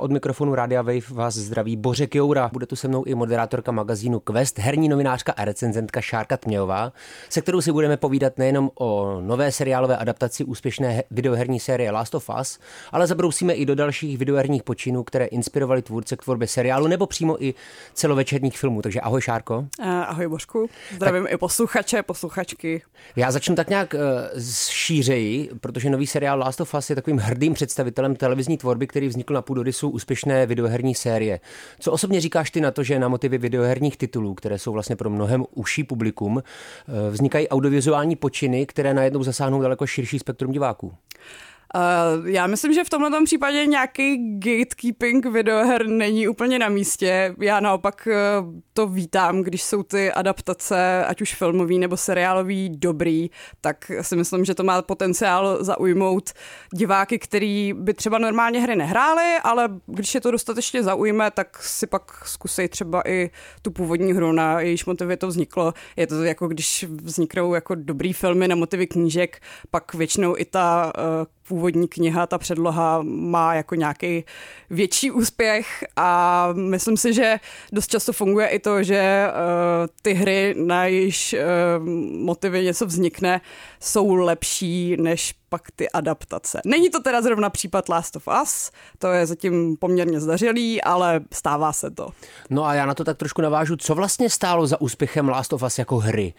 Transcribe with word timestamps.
Od 0.00 0.10
mikrofonu 0.10 0.54
Rádia 0.54 0.82
Wave 0.82 1.10
vás 1.10 1.34
zdraví 1.34 1.76
Bořek 1.76 2.14
Joura. 2.14 2.50
Bude 2.52 2.66
tu 2.66 2.76
se 2.76 2.88
mnou 2.88 3.04
i 3.04 3.14
moderátorka 3.14 3.72
magazínu 3.72 4.20
Quest, 4.20 4.58
herní 4.58 4.88
novinářka 4.88 5.32
a 5.32 5.44
recenzentka 5.44 6.00
Šárka 6.00 6.36
Tmějová, 6.36 6.92
se 7.28 7.40
kterou 7.40 7.60
si 7.60 7.72
budeme 7.72 7.96
povídat 7.96 8.38
nejenom 8.38 8.70
o 8.74 9.20
nové 9.20 9.52
seriálové 9.52 9.96
adaptaci 9.96 10.44
úspěšné 10.44 11.02
videoherní 11.10 11.60
série 11.60 11.90
Last 11.90 12.14
of 12.14 12.30
Us, 12.40 12.58
ale 12.92 13.06
zabrousíme 13.06 13.52
i 13.52 13.66
do 13.66 13.74
dalších 13.74 14.18
videoherních 14.18 14.62
počinů, 14.62 15.04
které 15.04 15.24
inspirovaly 15.24 15.82
tvůrce 15.82 16.16
k 16.16 16.22
tvorbě 16.22 16.48
seriálu 16.48 16.86
nebo 16.86 17.06
přímo 17.06 17.44
i 17.44 17.54
celovečerních 17.94 18.58
filmů. 18.58 18.82
Takže 18.82 19.00
ahoj 19.00 19.20
Šárko. 19.20 19.66
Ahoj 19.82 20.28
Božku. 20.28 20.68
Zdravím 20.96 21.22
tak... 21.22 21.32
i 21.32 21.36
posluchače, 21.36 22.02
posluchačky. 22.02 22.82
Já 23.16 23.30
začnu 23.30 23.54
tak 23.54 23.68
nějak 23.68 23.94
uh, 23.94 24.40
šířeji, 24.68 25.50
protože 25.60 25.90
nový 25.90 26.06
seriál 26.06 26.38
Last 26.38 26.60
of 26.60 26.74
Us 26.74 26.90
je 26.90 26.96
takovým 26.96 27.18
hrdým 27.18 27.54
představitelem 27.54 28.16
televizní 28.16 28.58
tvorby, 28.58 28.86
který 28.86 29.08
vznikl 29.08 29.34
na 29.34 29.42
půdorysu 29.42 29.87
úspěšné 29.90 30.46
videoherní 30.46 30.94
série. 30.94 31.40
Co 31.80 31.92
osobně 31.92 32.20
říkáš 32.20 32.50
ty 32.50 32.60
na 32.60 32.70
to, 32.70 32.82
že 32.82 32.98
na 32.98 33.08
motivy 33.08 33.38
videoherních 33.38 33.96
titulů, 33.96 34.34
které 34.34 34.58
jsou 34.58 34.72
vlastně 34.72 34.96
pro 34.96 35.10
mnohem 35.10 35.44
užší 35.54 35.84
publikum, 35.84 36.42
eh, 36.42 37.10
vznikají 37.10 37.48
audiovizuální 37.48 38.16
počiny, 38.16 38.66
které 38.66 38.94
najednou 38.94 39.22
zasáhnou 39.22 39.62
daleko 39.62 39.86
širší 39.86 40.18
spektrum 40.18 40.52
diváků? 40.52 40.94
Uh, 41.74 42.28
já 42.28 42.46
myslím, 42.46 42.72
že 42.72 42.84
v 42.84 42.90
tomhle 42.90 43.24
případě 43.24 43.66
nějaký 43.66 44.38
gatekeeping 44.38 45.26
videoher 45.26 45.86
není 45.86 46.28
úplně 46.28 46.58
na 46.58 46.68
místě. 46.68 47.34
Já 47.40 47.60
naopak 47.60 48.08
uh, 48.10 48.54
to 48.72 48.86
vítám, 48.86 49.42
když 49.42 49.62
jsou 49.62 49.82
ty 49.82 50.12
adaptace, 50.12 51.04
ať 51.04 51.22
už 51.22 51.34
filmový 51.34 51.78
nebo 51.78 51.96
seriálový, 51.96 52.70
dobrý, 52.70 53.30
tak 53.60 53.90
si 54.00 54.16
myslím, 54.16 54.44
že 54.44 54.54
to 54.54 54.62
má 54.62 54.82
potenciál 54.82 55.64
zaujmout 55.64 56.30
diváky, 56.74 57.18
který 57.18 57.72
by 57.72 57.94
třeba 57.94 58.18
normálně 58.18 58.60
hry 58.60 58.76
nehráli, 58.76 59.34
ale 59.44 59.68
když 59.86 60.14
je 60.14 60.20
to 60.20 60.30
dostatečně 60.30 60.82
zaujme, 60.82 61.30
tak 61.30 61.62
si 61.62 61.86
pak 61.86 62.26
zkusej 62.26 62.68
třeba 62.68 63.02
i 63.06 63.30
tu 63.62 63.70
původní 63.70 64.12
hru, 64.12 64.32
na 64.32 64.60
jejíž 64.60 64.84
motivy 64.84 65.16
to 65.16 65.26
vzniklo. 65.26 65.74
Je 65.96 66.06
to 66.06 66.24
jako 66.24 66.48
když 66.48 66.84
vzniknou 66.88 67.54
jako 67.54 67.74
dobrý 67.74 68.12
filmy 68.12 68.48
na 68.48 68.54
motivy 68.54 68.86
knížek, 68.86 69.40
pak 69.70 69.94
většinou 69.94 70.34
i 70.38 70.44
ta 70.44 70.92
uh, 70.98 71.26
původní 71.48 71.88
kniha, 71.88 72.26
ta 72.26 72.38
předloha 72.38 73.00
má 73.02 73.54
jako 73.54 73.74
nějaký 73.74 74.24
větší 74.70 75.10
úspěch 75.10 75.84
a 75.96 76.48
myslím 76.52 76.96
si, 76.96 77.12
že 77.12 77.40
dost 77.72 77.90
často 77.90 78.12
funguje 78.12 78.48
i 78.48 78.58
to, 78.58 78.82
že 78.82 79.26
uh, 79.28 79.86
ty 80.02 80.12
hry, 80.12 80.54
na 80.58 80.84
jejíž 80.84 81.34
uh, 81.34 81.86
motivy 82.24 82.64
něco 82.64 82.86
vznikne, 82.86 83.40
jsou 83.80 84.14
lepší 84.14 84.96
než 85.00 85.34
pak 85.48 85.62
ty 85.76 85.90
adaptace. 85.90 86.60
Není 86.64 86.90
to 86.90 87.00
teda 87.00 87.22
zrovna 87.22 87.50
případ 87.50 87.88
Last 87.88 88.16
of 88.16 88.28
Us, 88.42 88.70
to 88.98 89.08
je 89.08 89.26
zatím 89.26 89.76
poměrně 89.76 90.20
zdařilý, 90.20 90.82
ale 90.82 91.20
stává 91.32 91.72
se 91.72 91.90
to. 91.90 92.08
No 92.50 92.64
a 92.64 92.74
já 92.74 92.86
na 92.86 92.94
to 92.94 93.04
tak 93.04 93.16
trošku 93.16 93.42
navážu, 93.42 93.76
co 93.76 93.94
vlastně 93.94 94.30
stálo 94.30 94.66
za 94.66 94.80
úspěchem 94.80 95.28
Last 95.28 95.52
of 95.52 95.62
Us 95.62 95.78
jako 95.78 95.96
hry? 95.96 96.34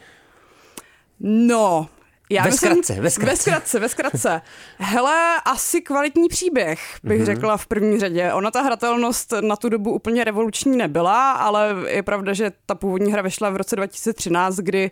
No, 1.19 1.87
já 2.29 2.43
ve 2.43 2.51
zkratce, 2.51 3.01
ve 3.01 3.09
zkratce. 3.09 3.31
Ve 3.31 3.37
zkratce, 3.37 3.79
ve 3.79 3.89
zkratce. 3.89 4.41
Hele, 4.77 5.41
asi 5.45 5.81
kvalitní 5.81 6.27
příběh, 6.27 6.79
bych 7.03 7.21
mm-hmm. 7.21 7.25
řekla 7.25 7.57
v 7.57 7.67
první 7.67 7.99
řadě. 7.99 8.33
Ona 8.33 8.51
ta 8.51 8.61
hratelnost 8.61 9.33
na 9.41 9.55
tu 9.55 9.69
dobu 9.69 9.91
úplně 9.91 10.23
revoluční 10.23 10.77
nebyla, 10.77 11.31
ale 11.31 11.75
je 11.87 12.03
pravda, 12.03 12.33
že 12.33 12.51
ta 12.65 12.75
původní 12.75 13.11
hra 13.11 13.21
vyšla 13.21 13.49
v 13.49 13.55
roce 13.55 13.75
2013, 13.75 14.55
kdy 14.55 14.91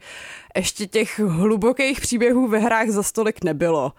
ještě 0.56 0.88
těch 0.88 1.20
hlubokých 1.20 2.02
příběhů 2.02 2.48
ve 2.48 2.60
hrách 2.60 2.90
za 2.90 3.04
stolik 3.04 3.44
nebylo. 3.44 3.94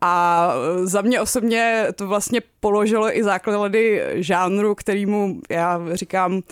A 0.00 0.52
za 0.82 1.02
mě 1.02 1.20
osobně 1.20 1.86
to 1.94 2.06
vlastně 2.08 2.40
položilo 2.60 3.18
i 3.18 3.24
základy 3.24 4.02
žánru, 4.14 4.74
kterýmu 4.74 5.40
já 5.50 5.80
říkám 5.92 6.42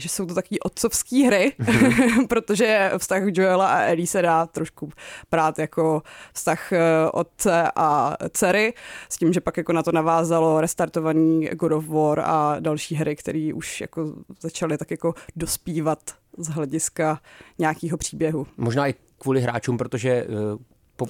že 0.00 0.08
jsou 0.08 0.26
to 0.26 0.34
takové 0.34 0.58
otcovské 0.58 1.26
hry, 1.26 1.52
mm-hmm. 1.60 2.26
protože 2.28 2.90
vztah 2.98 3.22
Joela 3.26 3.68
a 3.68 3.82
Ellie 3.82 4.06
se 4.06 4.22
dá 4.22 4.46
trošku 4.46 4.90
prát 5.30 5.58
jako 5.58 6.02
vztah 6.34 6.72
eh, 6.72 6.80
otce 7.12 7.70
a 7.76 8.16
dcery, 8.32 8.74
s 9.08 9.16
tím, 9.16 9.32
že 9.32 9.40
pak 9.40 9.56
jako 9.56 9.72
na 9.72 9.82
to 9.82 9.92
navázalo 9.92 10.60
restartovaný 10.60 11.48
God 11.48 11.72
of 11.72 11.88
War 11.88 12.20
a 12.20 12.56
další 12.60 12.94
hry, 12.94 13.16
které 13.16 13.50
už 13.54 13.80
jako 13.80 14.14
začaly 14.40 14.78
tak 14.78 14.90
jako 14.90 15.14
dospívat 15.36 15.98
z 16.38 16.48
hlediska 16.48 17.20
nějakého 17.58 17.98
příběhu. 17.98 18.46
Možná 18.56 18.88
i 18.88 18.94
kvůli 19.18 19.40
hráčům, 19.40 19.78
protože 19.78 20.10
eh, 20.10 20.28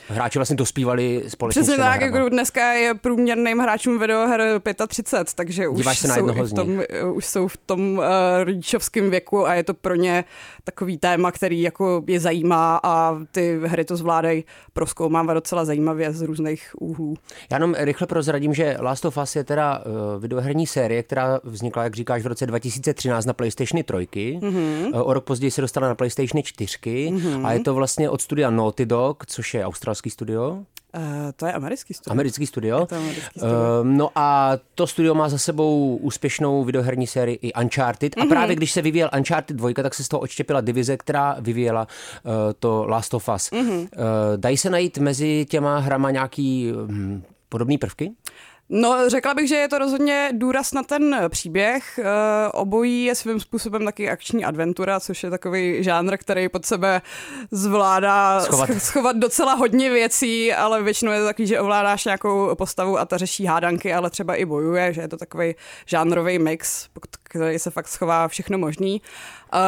hráči 0.09 0.39
vlastně 0.39 0.57
dospívali 0.57 1.23
společně 1.29 1.63
Přesně 1.63 1.77
tak, 1.77 2.01
jako 2.01 2.29
dneska 2.29 2.73
je 2.73 2.95
průměrným 2.95 3.59
hráčům 3.59 3.99
videoher 3.99 4.61
35, 4.89 5.35
takže 5.35 5.69
už 5.69 5.99
se 5.99 6.09
na 6.09 6.15
jsou, 6.15 6.27
v 6.27 6.53
tom, 6.53 6.83
už 7.15 7.27
jsou 7.27 7.49
v 7.49 7.57
tom 7.57 7.99
uh, 7.99 8.05
rodičovském 8.45 9.11
věku 9.11 9.47
a 9.47 9.55
je 9.55 9.65
to 9.65 9.75
pro 9.75 9.95
ně 9.95 10.25
takový 10.65 10.99
téma, 10.99 11.33
který 11.33 11.63
jako 11.63 12.05
je 12.07 12.21
zajímá 12.21 12.81
a 12.83 13.19
ty 13.33 13.61
hry 13.65 13.85
to 13.85 13.97
zvládají 13.97 14.45
proskoumávat 14.73 15.35
docela 15.35 15.65
zajímavě 15.65 16.13
z 16.13 16.23
různých 16.23 16.71
úhlů. 16.81 17.15
Já 17.51 17.57
jenom 17.57 17.75
rychle 17.79 18.07
prozradím, 18.07 18.55
že 18.55 18.77
Last 18.81 19.05
of 19.05 19.19
Us 19.23 19.37
je 19.37 19.45
teda 19.45 19.79
uh, 19.79 20.23
videoherní 20.23 20.67
série, 20.67 21.03
která 21.03 21.41
vznikla, 21.45 21.85
jak 21.85 21.95
říkáš, 21.95 22.23
v 22.23 22.27
roce 22.27 22.47
2013 22.47 23.27
na 23.27 23.33
PlayStation 23.33 23.85
3. 23.85 24.39
Mm-hmm. 24.41 24.87
Uh, 24.95 25.09
o 25.09 25.15
rok 25.15 25.25
později 25.25 25.51
se 25.51 25.61
dostala 25.61 25.89
na 25.89 25.95
PlayStation 25.95 26.43
4 26.43 26.79
mm-hmm. 26.85 27.47
a 27.47 27.53
je 27.53 27.61
to 27.61 27.75
vlastně 27.75 28.11
od 28.11 28.23
studia 28.23 28.51
Naughty 28.51 28.87
Dog, 28.87 29.27
což 29.27 29.55
je 29.55 29.67
australský 29.79 30.11
studio. 30.11 30.65
Uh, 30.97 31.03
to 31.37 31.47
je 31.47 31.53
americký 31.53 31.95
studio. 31.95 32.13
Americký 32.13 32.47
studio. 32.47 32.81
Je 32.81 32.87
to 32.87 32.97
americký 32.97 33.39
studio. 33.41 33.81
Uh, 33.81 33.87
no 33.87 34.11
a 34.15 34.53
to 34.75 34.87
studio 34.87 35.15
má 35.15 35.29
za 35.29 35.39
sebou 35.39 35.97
úspěšnou 35.97 36.65
videoherní 36.65 37.07
sérii 37.07 37.39
i 37.43 37.53
Uncharted. 37.53 38.17
Mm-hmm. 38.17 38.21
A 38.21 38.25
mhm. 38.25 38.31
právě 38.31 38.57
když 38.57 38.73
se 38.73 38.83
vyvíjel 38.83 39.11
Uncharted 39.17 39.57
2, 39.57 39.73
tak 39.83 39.95
se 39.95 40.05
z 40.05 40.09
toho 40.09 40.21
odštěpila 40.21 40.61
divize, 40.61 40.97
která 40.97 41.37
vyvíjela 41.41 41.87
uh, 41.87 42.33
to 42.59 42.87
Last 42.87 43.15
of 43.15 43.29
Us. 43.35 43.51
Mm-hmm. 43.51 43.79
Uh, 43.79 43.89
dají 44.37 44.57
se 44.57 44.71
najít 44.71 44.99
mezi 44.99 45.47
těma 45.49 45.79
hrama 45.79 46.11
nějaký 46.11 46.73
um, 46.73 47.23
podobný 47.49 47.79
prvky? 47.79 48.13
No, 48.71 49.11
řekla 49.11 49.35
bych, 49.35 49.49
že 49.49 49.57
je 49.57 49.69
to 49.69 49.79
rozhodně 49.79 50.31
důraz 50.33 50.73
na 50.73 50.83
ten 50.83 51.17
příběh. 51.29 51.99
Eh, 51.99 52.05
obojí 52.53 53.05
je 53.05 53.15
svým 53.15 53.41
způsobem 53.41 53.85
taky 53.85 54.11
akční 54.11 54.45
adventura, 54.45 55.01
což 55.01 55.23
je 55.23 55.31
takový 55.31 55.85
žánr, 55.85 56.17
který 56.17 56.49
pod 56.49 56.67
sebe 56.67 57.03
zvládá 57.51 58.41
schovat, 58.41 58.71
schovat 58.79 59.17
docela 59.17 59.55
hodně 59.55 59.91
věcí, 59.91 60.53
ale 60.53 60.83
většinou 60.83 61.13
je 61.13 61.21
to 61.21 61.27
takový, 61.27 61.49
že 61.49 61.61
ovládáš 61.61 62.05
nějakou 62.05 62.55
postavu 62.55 62.99
a 62.99 63.05
ta 63.05 63.17
řeší 63.17 63.47
hádanky, 63.47 63.95
ale 63.95 64.11
třeba 64.11 64.35
i 64.35 64.45
bojuje, 64.45 64.93
že 64.93 65.01
je 65.01 65.09
to 65.09 65.17
takový 65.17 65.55
žánrový 65.87 66.39
mix, 66.39 66.89
který 67.29 67.59
se 67.59 67.71
fakt 67.71 67.89
schová 67.89 68.29
všechno 68.29 68.59
možný. 68.59 69.03
Uh, 69.55 69.61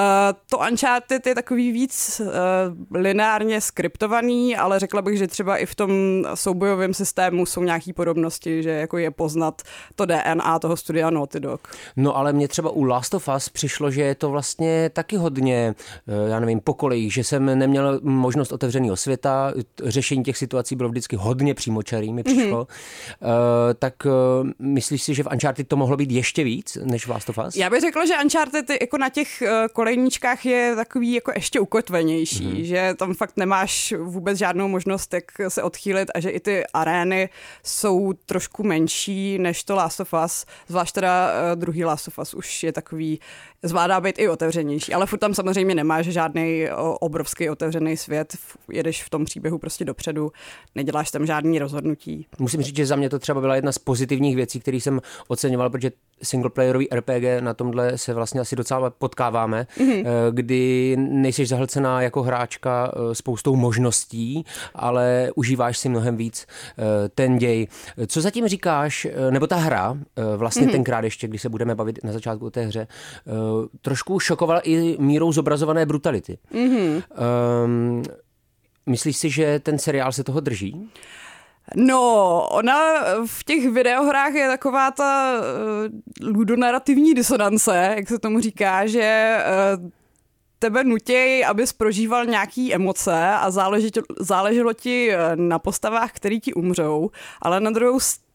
to 0.51 0.59
Uncharted 0.71 1.27
je 1.27 1.35
takový 1.35 1.73
víc 1.73 2.21
uh, 2.25 2.31
lineárně 2.97 3.61
skriptovaný, 3.61 4.57
ale 4.57 4.79
řekla 4.79 5.03
bych, 5.03 5.19
že 5.19 5.27
třeba 5.27 5.57
i 5.57 5.67
v 5.67 5.75
tom 5.75 5.91
soubojovém 6.35 6.95
systému 6.95 7.47
jsou 7.47 7.63
nějaké 7.63 7.93
podobnosti, 7.93 8.63
že 8.63 8.71
jako 8.71 8.99
je 8.99 9.11
poznat 9.11 9.63
to 9.95 10.07
DNA 10.07 10.59
toho 10.59 10.77
studia 10.77 11.11
Naughty 11.11 11.41
Dog. 11.41 11.69
No 11.97 12.17
ale 12.17 12.33
mě 12.33 12.49
třeba 12.49 12.71
u 12.71 12.85
Last 12.85 13.15
of 13.15 13.29
Us 13.37 13.49
přišlo, 13.49 13.91
že 13.91 14.03
je 14.03 14.15
to 14.15 14.31
vlastně 14.31 14.91
taky 14.93 15.17
hodně, 15.17 15.75
uh, 16.07 16.31
já 16.31 16.41
nevím, 16.41 16.61
po 16.61 16.75
kolejích, 16.75 17.15
že 17.15 17.25
jsem 17.25 17.59
neměl 17.59 18.01
možnost 18.03 18.53
otevřeného 18.53 18.97
světa, 18.97 19.53
řešení 19.85 20.25
těch 20.25 20.37
situací 20.37 20.77
bylo 20.77 20.89
vždycky 20.89 21.17
hodně 21.17 21.55
přímočarý, 21.55 22.13
mi 22.13 22.23
přišlo. 22.23 22.65
Mm-hmm. 22.65 23.27
Uh, 23.27 23.75
tak 23.79 23.95
uh, 24.05 24.49
myslíš 24.59 25.03
si, 25.03 25.15
že 25.15 25.23
v 25.23 25.29
Uncharted 25.33 25.69
to 25.69 25.77
mohlo 25.77 25.97
být 25.97 26.11
ještě 26.11 26.45
víc 26.45 26.79
než 26.85 27.07
v 27.07 27.11
Last 27.11 27.29
of 27.29 27.39
Us? 27.47 27.50
Já 27.57 27.71
bych 27.71 27.81
řekla, 27.81 28.07
že 28.07 28.15
Uncharted 28.25 28.71
jako 28.71 28.99
na 28.99 29.09
těch 29.09 29.43
kolejníčkách 29.73 30.47
je 30.47 30.77
takový 30.77 31.13
jako 31.13 31.33
ještě 31.35 31.61
ukotvenější, 31.61 32.47
mm-hmm. 32.47 32.63
že 32.63 32.95
tam 32.97 33.15
fakt 33.15 33.37
nemáš 33.37 33.95
vůbec 33.99 34.39
žádnou 34.39 34.69
možnost, 34.69 35.15
jak 35.15 35.25
se 35.49 35.63
odchýlit 35.63 36.11
a 36.15 36.21
že 36.21 36.31
i 36.31 36.41
ty 36.41 36.65
arény 36.75 37.29
jsou 37.65 38.13
trošku 38.13 38.63
menší 38.63 39.39
než 39.39 39.65
to 39.65 39.75
Last 39.75 40.01
of 40.01 40.15
Us, 40.25 40.47
zvlášť 40.69 40.95
teda 40.95 41.33
uh, 41.33 41.61
druhý 41.61 41.85
Last 41.85 42.09
of 42.09 42.19
Us 42.19 42.35
už 42.35 42.63
je 42.63 42.73
takový, 42.73 43.21
zvládá 43.63 44.01
být 44.01 44.19
i 44.19 44.29
otevřenější, 44.29 44.95
ale 44.95 45.07
furt 45.07 45.19
tam 45.19 45.35
samozřejmě 45.35 45.75
nemáš 45.75 46.07
žádný 46.07 46.69
obrovský 47.01 47.51
otevřený 47.51 47.97
svět, 47.97 48.37
jedeš 48.73 49.05
v 49.05 49.11
tom 49.11 49.25
příběhu 49.25 49.59
prostě 49.59 49.85
dopředu, 49.85 50.33
neděláš 50.75 51.11
tam 51.11 51.27
žádný 51.27 51.59
rozhodnutí. 51.59 52.27
Musím 52.39 52.63
říct, 52.63 52.77
že 52.77 52.87
za 52.87 52.97
mě 52.97 53.11
to 53.11 53.19
třeba 53.19 53.41
byla 53.41 53.57
jedna 53.57 53.73
z 53.73 53.79
pozitivních 53.79 54.37
věcí, 54.37 54.61
které 54.61 54.77
jsem 54.77 55.01
oceňoval, 55.29 55.71
protože 55.71 55.91
singleplayerový 56.23 56.89
RPG 56.93 57.40
na 57.41 57.55
tomhle 57.55 57.99
se 57.99 58.15
vlastně 58.15 58.41
asi 58.41 58.57
docela 58.57 58.91
potkáváme, 58.91 59.67
mm-hmm. 59.79 60.05
kdy 60.31 60.97
nejseš 60.99 61.49
zahlcená 61.49 62.03
jako 62.03 62.23
hráčka 62.23 62.93
eh, 62.95 63.15
spoustou 63.15 63.57
možností, 63.57 64.45
ale 64.75 65.31
užíváš 65.35 65.79
si 65.79 65.89
mnohem 65.89 66.17
víc 66.17 66.47
eh, 66.47 67.09
ten 67.09 67.39
děj. 67.39 67.67
Co 68.07 68.21
zatím 68.21 68.49
říkáš, 68.49 69.07
nebo 69.31 69.47
ta 69.47 69.57
hra, 69.57 69.97
vlastně 70.37 70.67
mm-hmm. 70.67 70.71
tenkrát 70.73 71.05
ještě, 71.05 71.29
když 71.29 71.43
se 71.43 71.49
budeme 71.49 71.75
bavit 71.75 72.05
na 72.05 72.13
začátku 72.13 72.47
o 72.47 72.51
té 72.51 72.65
hře, 72.65 72.87
trošku 73.83 74.21
šokovala 74.21 74.61
i 74.61 74.97
mírou 74.99 75.33
zobrazované 75.33 75.87
brutality. 75.87 76.39
Mm-hmm. 76.55 77.03
Um, 77.65 78.03
myslíš 78.87 79.17
si, 79.17 79.31
že 79.31 79.59
ten 79.59 79.79
seriál 79.79 80.13
se 80.13 80.25
toho 80.25 80.41
drží? 80.41 80.89
No, 81.77 82.47
ona 82.51 82.77
v 83.27 83.45
těch 83.45 83.71
videohrách 83.71 84.35
je 84.35 84.49
taková 84.49 84.91
ta 84.91 85.33
uh, 85.41 86.29
ludonarativní 86.29 87.15
disonance, 87.15 87.95
jak 87.97 88.09
se 88.09 88.19
tomu 88.19 88.41
říká, 88.41 88.87
že 88.87 89.37
uh, 89.79 89.91
tebe 90.59 90.85
nutěj, 90.85 91.45
abys 91.45 91.73
prožíval 91.73 92.27
nějaký 92.27 92.75
emoce 92.75 93.29
a 93.29 93.51
záleželo 94.21 94.73
ti 94.73 95.13
na 95.35 95.59
postavách, 95.59 96.13
který 96.13 96.41
ti 96.41 96.55
umřou, 96.55 97.11
ale 97.43 97.61
na 97.61 97.71
druhou 97.71 98.01
stranu 98.01 98.30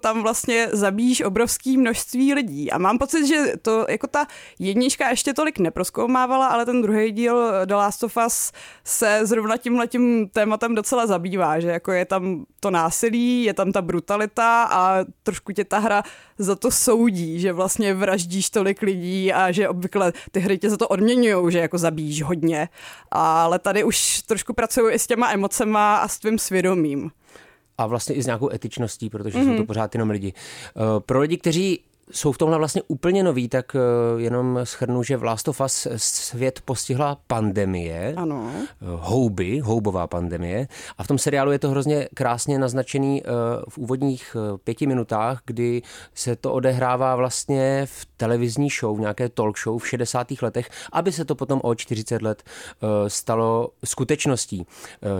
tam 0.00 0.22
vlastně 0.22 0.68
zabíjíš 0.72 1.20
obrovský 1.20 1.76
množství 1.76 2.34
lidí. 2.34 2.70
A 2.70 2.78
mám 2.78 2.98
pocit, 2.98 3.26
že 3.26 3.52
to 3.62 3.86
jako 3.88 4.06
ta 4.06 4.26
jednička 4.58 5.10
ještě 5.10 5.34
tolik 5.34 5.58
neproskoumávala, 5.58 6.46
ale 6.46 6.66
ten 6.66 6.82
druhý 6.82 7.12
díl 7.12 7.52
The 7.64 7.74
Last 7.74 8.04
of 8.04 8.16
Us 8.26 8.52
se 8.84 9.20
zrovna 9.22 9.56
tím 9.56 9.78
letím 9.78 10.28
tématem 10.28 10.74
docela 10.74 11.06
zabývá, 11.06 11.60
že 11.60 11.68
jako 11.68 11.92
je 11.92 12.04
tam 12.04 12.44
to 12.60 12.70
násilí, 12.70 13.44
je 13.44 13.54
tam 13.54 13.72
ta 13.72 13.82
brutalita 13.82 14.64
a 14.64 15.04
trošku 15.22 15.52
tě 15.52 15.64
ta 15.64 15.78
hra 15.78 16.02
za 16.38 16.56
to 16.56 16.70
soudí, 16.70 17.40
že 17.40 17.52
vlastně 17.52 17.94
vraždíš 17.94 18.50
tolik 18.50 18.82
lidí 18.82 19.32
a 19.32 19.52
že 19.52 19.68
obvykle 19.68 20.12
ty 20.30 20.40
hry 20.40 20.58
tě 20.58 20.70
za 20.70 20.76
to 20.76 20.88
odměňují, 20.88 21.52
že 21.52 21.58
jako 21.58 21.78
zabíjíš 21.78 22.22
hodně. 22.22 22.68
Ale 23.10 23.58
tady 23.58 23.84
už 23.84 24.22
trošku 24.22 24.52
pracují 24.52 24.94
i 24.94 24.98
s 24.98 25.06
těma 25.06 25.32
emocema 25.32 25.96
a 25.96 26.08
s 26.08 26.18
tvým 26.18 26.38
svědomím 26.38 27.10
a 27.78 27.86
vlastně 27.86 28.14
i 28.14 28.22
s 28.22 28.26
nějakou 28.26 28.50
etičností, 28.52 29.10
protože 29.10 29.38
mm-hmm. 29.38 29.42
jsou 29.42 29.50
to 29.50 29.56
mhm. 29.56 29.66
pořád 29.66 29.94
jenom 29.94 30.10
lidi. 30.10 30.32
Eh, 30.36 31.00
pro 31.00 31.20
lidi, 31.20 31.36
kteří 31.36 31.80
jsou 32.10 32.32
v 32.32 32.38
tomhle 32.38 32.58
vlastně 32.58 32.82
úplně 32.88 33.22
noví, 33.22 33.48
tak 33.48 33.74
uh, 33.74 34.20
jenom 34.20 34.60
schrnu, 34.64 35.02
že 35.02 35.16
v 35.16 35.24
Last 35.24 35.48
of 35.48 35.60
Us 35.60 35.86
svět 35.96 36.60
postihla 36.64 37.18
pandemie, 37.26 38.14
ano. 38.16 38.40
Uh, 38.42 39.00
houby, 39.00 39.60
houbová 39.60 40.06
pandemie 40.06 40.68
a 40.98 41.04
v 41.04 41.06
tom 41.06 41.18
seriálu 41.18 41.52
je 41.52 41.58
to 41.58 41.70
hrozně 41.70 42.08
krásně 42.14 42.58
naznačený 42.58 43.22
uh, 43.22 43.30
v 43.68 43.78
úvodních 43.78 44.36
pěti 44.64 44.86
minutách, 44.86 45.40
kdy 45.46 45.82
se 46.14 46.36
to 46.36 46.52
odehrává 46.52 47.16
vlastně 47.16 47.86
v 47.86 48.06
televizní 48.16 48.68
show, 48.80 48.96
v 48.96 49.00
nějaké 49.00 49.28
talk 49.28 49.58
show 49.58 49.82
v 49.82 49.88
60. 49.88 50.26
letech, 50.42 50.70
aby 50.92 51.12
se 51.12 51.24
to 51.24 51.34
potom 51.34 51.60
o 51.62 51.74
40 51.74 52.22
let 52.22 52.42
stalo 53.08 53.68
skutečností. 53.84 54.66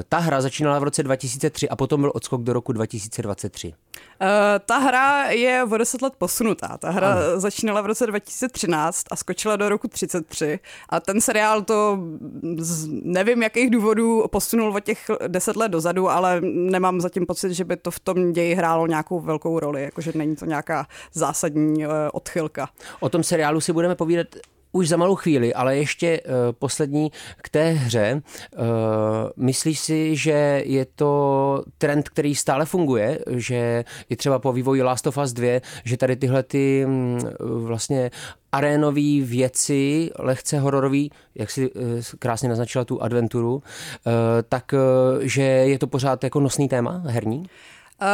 Ta 0.09 0.19
hra 0.19 0.41
začínala 0.41 0.79
v 0.79 0.83
roce 0.83 1.03
2003 1.03 1.69
a 1.69 1.77
potom 1.77 2.01
byl 2.01 2.13
odskok 2.15 2.43
do 2.43 2.53
roku 2.53 2.73
2023. 2.73 3.75
Uh, 4.21 4.29
ta 4.67 4.79
hra 4.79 5.25
je 5.31 5.65
o 5.65 5.79
10 5.79 6.03
let 6.03 6.13
posunutá. 6.19 6.79
Ta 6.79 6.91
hra 6.91 7.13
ano. 7.13 7.41
začínala 7.41 7.81
v 7.81 7.87
roce 7.87 8.07
2013 8.07 9.07
a 9.11 9.17
skočila 9.17 9.57
do 9.57 9.69
roku 9.69 9.89
33 9.89 10.59
a 10.89 11.01
ten 11.01 11.21
seriál 11.21 11.63
to 11.63 11.99
z 12.59 12.89
nevím 12.91 13.43
jakých 13.43 13.71
důvodů 13.71 14.25
posunul 14.31 14.77
o 14.77 14.81
těch 14.81 15.11
10 15.29 15.57
let 15.57 15.69
dozadu, 15.69 16.11
ale 16.11 16.41
nemám 16.45 17.01
zatím 17.01 17.27
pocit, 17.27 17.53
že 17.53 17.65
by 17.65 17.77
to 17.77 17.91
v 17.91 18.01
tom 18.01 18.33
ději 18.33 18.55
hrálo 18.55 18.87
nějakou 18.87 19.21
velkou 19.21 19.59
roli, 19.59 19.83
jakože 19.83 20.13
není 20.15 20.37
to 20.37 20.45
nějaká 20.45 20.87
zásadní 21.13 21.87
uh, 21.87 21.93
odchylka. 22.13 22.69
O 23.01 23.09
tom 23.09 23.23
seriálu 23.23 23.61
si 23.61 23.73
budeme 23.73 23.95
povídat 23.95 24.27
už 24.75 24.89
za 24.89 24.97
malou 24.97 25.15
chvíli, 25.15 25.55
ale 25.55 25.77
ještě 25.77 26.21
uh, 26.21 26.33
poslední 26.53 27.13
k 27.43 27.49
té 27.49 27.71
hře. 27.71 28.23
Uh, 28.59 28.67
myslíš 29.37 29.79
si, 29.79 30.17
že 30.17 30.63
je 30.67 30.87
to 30.95 31.65
trend, 31.79 32.09
který 32.09 32.35
stále 32.35 32.65
funguje, 32.65 33.19
že 33.27 33.85
i 34.11 34.17
třeba 34.17 34.39
po 34.39 34.53
vývoji 34.53 34.83
Last 34.83 35.07
of 35.07 35.19
Us 35.19 35.33
2, 35.33 35.61
že 35.85 35.97
tady 35.97 36.17
tyhle 36.17 36.43
ty 36.43 36.85
um, 36.87 37.19
vlastně 37.39 38.11
arénové 38.53 39.21
věci, 39.23 40.11
lehce 40.19 40.59
hororový, 40.59 41.11
jak 41.35 41.51
si 41.51 41.71
uh, 41.71 41.83
krásně 42.19 42.49
naznačila 42.49 42.85
tu 42.85 43.03
adventuru, 43.03 43.55
uh, 43.55 43.63
tak 44.49 44.73
uh, 44.73 45.23
že 45.23 45.43
je 45.43 45.79
to 45.79 45.87
pořád 45.87 46.25
jako 46.25 46.41
nosný 46.41 46.69
téma 46.69 47.03
herní? 47.07 47.47
Uh, 48.03 48.09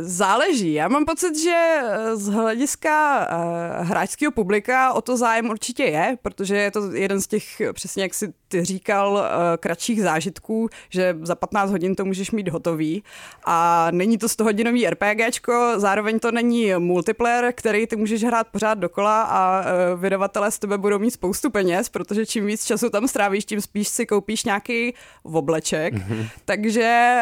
záleží. 0.00 0.72
Já 0.72 0.88
mám 0.88 1.04
pocit, 1.04 1.38
že 1.38 1.80
z 2.14 2.26
hlediska 2.26 3.18
uh, 3.18 3.86
hráčského 3.86 4.32
publika 4.32 4.92
o 4.92 5.02
to 5.02 5.16
zájem 5.16 5.50
určitě 5.50 5.82
je, 5.82 6.18
protože 6.22 6.56
je 6.56 6.70
to 6.70 6.92
jeden 6.92 7.20
z 7.20 7.26
těch, 7.26 7.44
přesně 7.72 8.02
jak 8.02 8.14
si 8.14 8.32
ty 8.48 8.64
říkal, 8.64 9.24
kratších 9.60 10.02
zážitků, 10.02 10.68
že 10.90 11.16
za 11.22 11.34
15 11.34 11.70
hodin 11.70 11.94
to 11.94 12.04
můžeš 12.04 12.30
mít 12.30 12.48
hotový. 12.48 13.02
A 13.44 13.88
není 13.90 14.18
to 14.18 14.28
100 14.28 14.44
hodinový 14.44 14.90
RPGčko, 14.90 15.72
zároveň 15.76 16.18
to 16.18 16.32
není 16.32 16.72
multiplayer, 16.78 17.52
který 17.52 17.86
ty 17.86 17.96
můžeš 17.96 18.24
hrát 18.24 18.48
pořád 18.48 18.74
dokola 18.74 19.22
a 19.22 19.64
vydavatelé 19.96 20.50
z 20.50 20.58
tebe 20.58 20.78
budou 20.78 20.98
mít 20.98 21.10
spoustu 21.10 21.50
peněz, 21.50 21.88
protože 21.88 22.26
čím 22.26 22.46
víc 22.46 22.64
času 22.64 22.90
tam 22.90 23.08
strávíš, 23.08 23.44
tím 23.44 23.60
spíš 23.60 23.88
si 23.88 24.06
koupíš 24.06 24.44
nějaký 24.44 24.94
obleček. 25.22 25.94
Mm-hmm. 25.94 26.28
Takže 26.44 27.18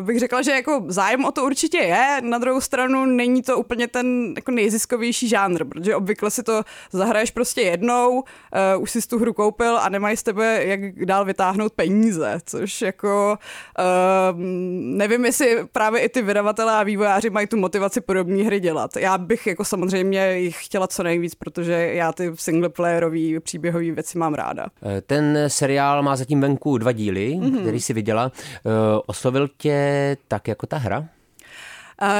bych 0.00 0.20
řekla, 0.20 0.42
že 0.42 0.50
jako 0.50 0.84
zájem 0.88 1.24
o 1.24 1.32
to 1.32 1.43
určitě 1.44 1.78
je, 1.78 2.20
na 2.22 2.38
druhou 2.38 2.60
stranu 2.60 3.04
není 3.04 3.42
to 3.42 3.58
úplně 3.58 3.88
ten 3.88 4.32
jako 4.36 4.50
nejziskovější 4.50 5.28
žánr, 5.28 5.64
protože 5.64 5.96
obvykle 5.96 6.30
si 6.30 6.42
to 6.42 6.62
zahraješ 6.92 7.30
prostě 7.30 7.60
jednou, 7.60 8.12
uh, 8.12 8.22
už 8.82 8.90
si 8.90 9.08
tu 9.08 9.18
hru 9.18 9.32
koupil 9.32 9.78
a 9.78 9.88
nemají 9.88 10.16
z 10.16 10.22
tebe 10.22 10.64
jak 10.64 11.04
dál 11.04 11.24
vytáhnout 11.24 11.72
peníze, 11.72 12.38
což 12.46 12.82
jako 12.82 13.38
uh, 13.78 14.40
nevím, 14.80 15.24
jestli 15.24 15.58
právě 15.72 16.00
i 16.00 16.08
ty 16.08 16.22
vydavatelé 16.22 16.72
a 16.72 16.82
vývojáři 16.82 17.30
mají 17.30 17.46
tu 17.46 17.56
motivaci 17.56 18.00
podobné 18.00 18.42
hry 18.42 18.60
dělat. 18.60 18.96
Já 18.96 19.18
bych 19.18 19.46
jako 19.46 19.64
samozřejmě 19.64 20.38
jich 20.38 20.64
chtěla 20.64 20.86
co 20.86 21.02
nejvíc, 21.02 21.34
protože 21.34 21.72
já 21.72 22.12
ty 22.12 22.32
singleplayerové 22.34 23.40
příběhové 23.40 23.90
věci 23.90 24.18
mám 24.18 24.34
ráda. 24.34 24.66
Eh, 24.82 25.00
ten 25.00 25.38
seriál 25.48 26.02
má 26.02 26.16
zatím 26.16 26.40
venku 26.40 26.78
dva 26.78 26.92
díly, 26.92 27.34
mm-hmm. 27.34 27.60
který 27.60 27.80
si 27.80 27.92
viděla. 27.92 28.32
Uh, 28.64 28.72
oslovil 29.06 29.48
tě 29.58 30.16
tak 30.28 30.48
jako 30.48 30.66
ta 30.66 30.76
hra? 30.76 31.08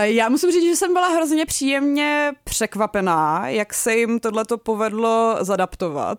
Já 0.02 0.28
musím 0.28 0.52
říct, 0.52 0.64
že 0.64 0.76
jsem 0.76 0.92
byla 0.92 1.08
hrozně 1.08 1.46
příjemně 1.46 2.32
překvapená, 2.44 3.48
jak 3.48 3.74
se 3.74 3.96
jim 3.96 4.20
tohleto 4.20 4.58
povedlo 4.58 5.36
zadaptovat. 5.40 6.18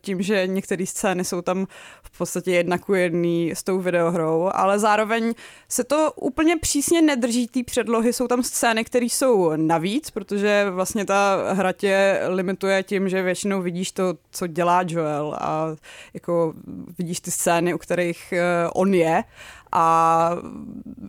Tím, 0.00 0.22
že 0.22 0.46
některé 0.46 0.86
scény 0.86 1.24
jsou 1.24 1.42
tam 1.42 1.66
v 2.02 2.18
podstatě 2.18 2.50
jedna 2.50 2.78
ku 2.78 2.94
jedný 2.94 3.50
s 3.50 3.62
tou 3.62 3.80
videohrou, 3.80 4.50
ale 4.52 4.78
zároveň 4.78 5.34
se 5.68 5.84
to 5.84 6.12
úplně 6.16 6.56
přísně 6.56 7.02
nedrží 7.02 7.48
té 7.48 7.60
předlohy. 7.64 8.12
Jsou 8.12 8.28
tam 8.28 8.42
scény, 8.42 8.84
které 8.84 9.06
jsou 9.06 9.52
navíc, 9.56 10.10
protože 10.10 10.66
vlastně 10.70 11.04
ta 11.04 11.52
hra 11.52 11.72
tě 11.72 12.20
limituje 12.28 12.82
tím, 12.82 13.08
že 13.08 13.22
většinou 13.22 13.62
vidíš 13.62 13.92
to, 13.92 14.14
co 14.30 14.46
dělá 14.46 14.84
Joel 14.86 15.36
a 15.40 15.66
jako 16.14 16.54
vidíš 16.98 17.20
ty 17.20 17.30
scény, 17.30 17.74
u 17.74 17.78
kterých 17.78 18.32
eh, 18.32 18.68
on 18.74 18.94
je 18.94 19.24
a 19.72 20.30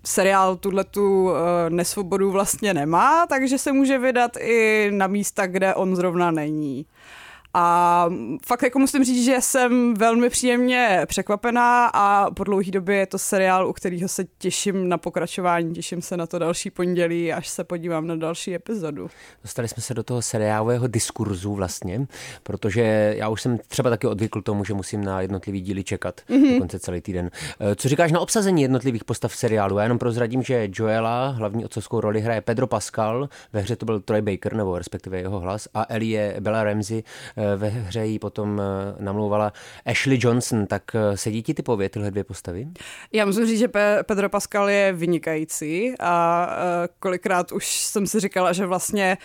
seriál 0.05 0.55
tuhle 0.55 0.83
tu 0.83 1.31
eh, 1.31 1.69
nesvobodu 1.69 2.31
vlastně 2.31 2.73
nemá, 2.73 3.27
takže 3.27 3.57
se 3.57 3.71
může 3.71 3.97
vydat 3.97 4.37
i 4.37 4.89
na 4.93 5.07
místa, 5.07 5.47
kde 5.47 5.75
on 5.75 5.95
zrovna 5.95 6.31
není. 6.31 6.85
A 7.53 8.09
fakt 8.45 8.63
jako 8.63 8.79
musím 8.79 9.03
říct, 9.03 9.25
že 9.25 9.37
jsem 9.39 9.93
velmi 9.93 10.29
příjemně 10.29 11.01
překvapená 11.05 11.87
a 11.93 12.31
po 12.31 12.43
dlouhé 12.43 12.71
době 12.71 12.95
je 12.95 13.05
to 13.05 13.17
seriál, 13.17 13.67
u 13.67 13.73
kterého 13.73 14.07
se 14.07 14.23
těším 14.37 14.89
na 14.89 14.97
pokračování, 14.97 15.73
těším 15.73 16.01
se 16.01 16.17
na 16.17 16.27
to 16.27 16.39
další 16.39 16.69
pondělí, 16.69 17.33
až 17.33 17.47
se 17.47 17.63
podívám 17.63 18.07
na 18.07 18.15
další 18.15 18.55
epizodu. 18.55 19.09
Dostali 19.41 19.67
jsme 19.67 19.83
se 19.83 19.93
do 19.93 20.03
toho 20.03 20.21
seriálového 20.21 20.87
diskurzu 20.87 21.53
vlastně, 21.53 22.07
protože 22.43 23.13
já 23.17 23.29
už 23.29 23.41
jsem 23.41 23.57
třeba 23.67 23.89
taky 23.89 24.07
odvykl 24.07 24.41
tomu, 24.41 24.65
že 24.65 24.73
musím 24.73 25.03
na 25.03 25.21
jednotlivý 25.21 25.61
díly 25.61 25.83
čekat 25.83 26.21
mm-hmm. 26.29 26.53
dokonce 26.53 26.79
celý 26.79 27.01
týden. 27.01 27.29
Eh, 27.59 27.75
co 27.75 27.89
říkáš 27.89 28.11
na 28.11 28.19
obsazení 28.19 28.61
jednotlivých 28.61 29.03
postav 29.03 29.31
v 29.31 29.35
seriálu? 29.35 29.77
Já 29.77 29.83
jenom 29.83 29.99
prozradím, 29.99 30.43
že 30.43 30.69
Joela, 30.73 31.27
hlavní 31.27 31.65
otcovskou 31.65 31.99
roli, 31.99 32.21
hraje 32.21 32.41
Pedro 32.41 32.67
Pascal, 32.67 33.29
ve 33.53 33.61
hře 33.61 33.75
to 33.75 33.85
byl 33.85 33.99
Troy 33.99 34.21
Baker, 34.21 34.53
nebo 34.53 34.77
respektive 34.77 35.17
jeho 35.17 35.39
hlas, 35.39 35.67
a 35.73 35.85
Ellie 35.89 36.21
je 36.21 36.41
Bella 36.41 36.63
Ramsey, 36.63 37.03
ve 37.55 37.67
hře 37.67 38.05
jí 38.05 38.19
potom 38.19 38.61
eh, 38.61 38.95
namlouvala 39.03 39.53
Ashley 39.85 40.19
Johnson, 40.21 40.65
tak 40.65 40.83
eh, 40.95 41.17
sedí 41.17 41.43
ti 41.43 41.53
typově 41.53 41.89
tyhle 41.89 42.11
dvě 42.11 42.23
postavy? 42.23 42.67
Já 43.13 43.25
musím 43.25 43.45
říct, 43.45 43.59
že 43.59 43.67
Pedro 44.05 44.29
Pascal 44.29 44.69
je 44.69 44.93
vynikající 44.93 45.93
a 45.99 46.49
kolikrát 46.99 47.51
už 47.51 47.77
jsem 47.77 48.07
si 48.07 48.19
říkala, 48.19 48.53
že 48.53 48.65
vlastně 48.65 49.17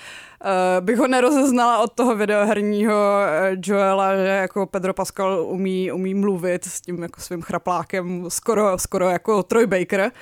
bych 0.80 0.98
ho 0.98 1.08
nerozeznala 1.08 1.78
od 1.78 1.92
toho 1.92 2.16
videoherního 2.16 3.20
Joela, 3.64 4.16
že 4.16 4.26
jako 4.26 4.66
Pedro 4.66 4.94
Pascal 4.94 5.46
umí, 5.46 5.92
umí 5.92 6.14
mluvit 6.14 6.64
s 6.64 6.80
tím 6.80 7.02
jako 7.02 7.20
svým 7.20 7.42
chraplákem 7.42 8.24
skoro, 8.28 8.78
skoro 8.78 9.08
jako 9.08 9.42
Troy 9.42 9.66
Baker. 9.66 10.12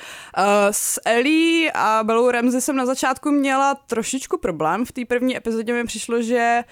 S 0.70 1.00
Ellie 1.04 1.72
a 1.74 2.04
Bellou 2.04 2.30
Ramsey 2.30 2.60
jsem 2.60 2.76
na 2.76 2.86
začátku 2.86 3.30
měla 3.30 3.74
trošičku 3.74 4.38
problém. 4.38 4.84
V 4.84 4.92
té 4.92 5.04
první 5.04 5.36
epizodě 5.36 5.72
mi 5.72 5.84
přišlo, 5.84 6.22
že 6.22 6.62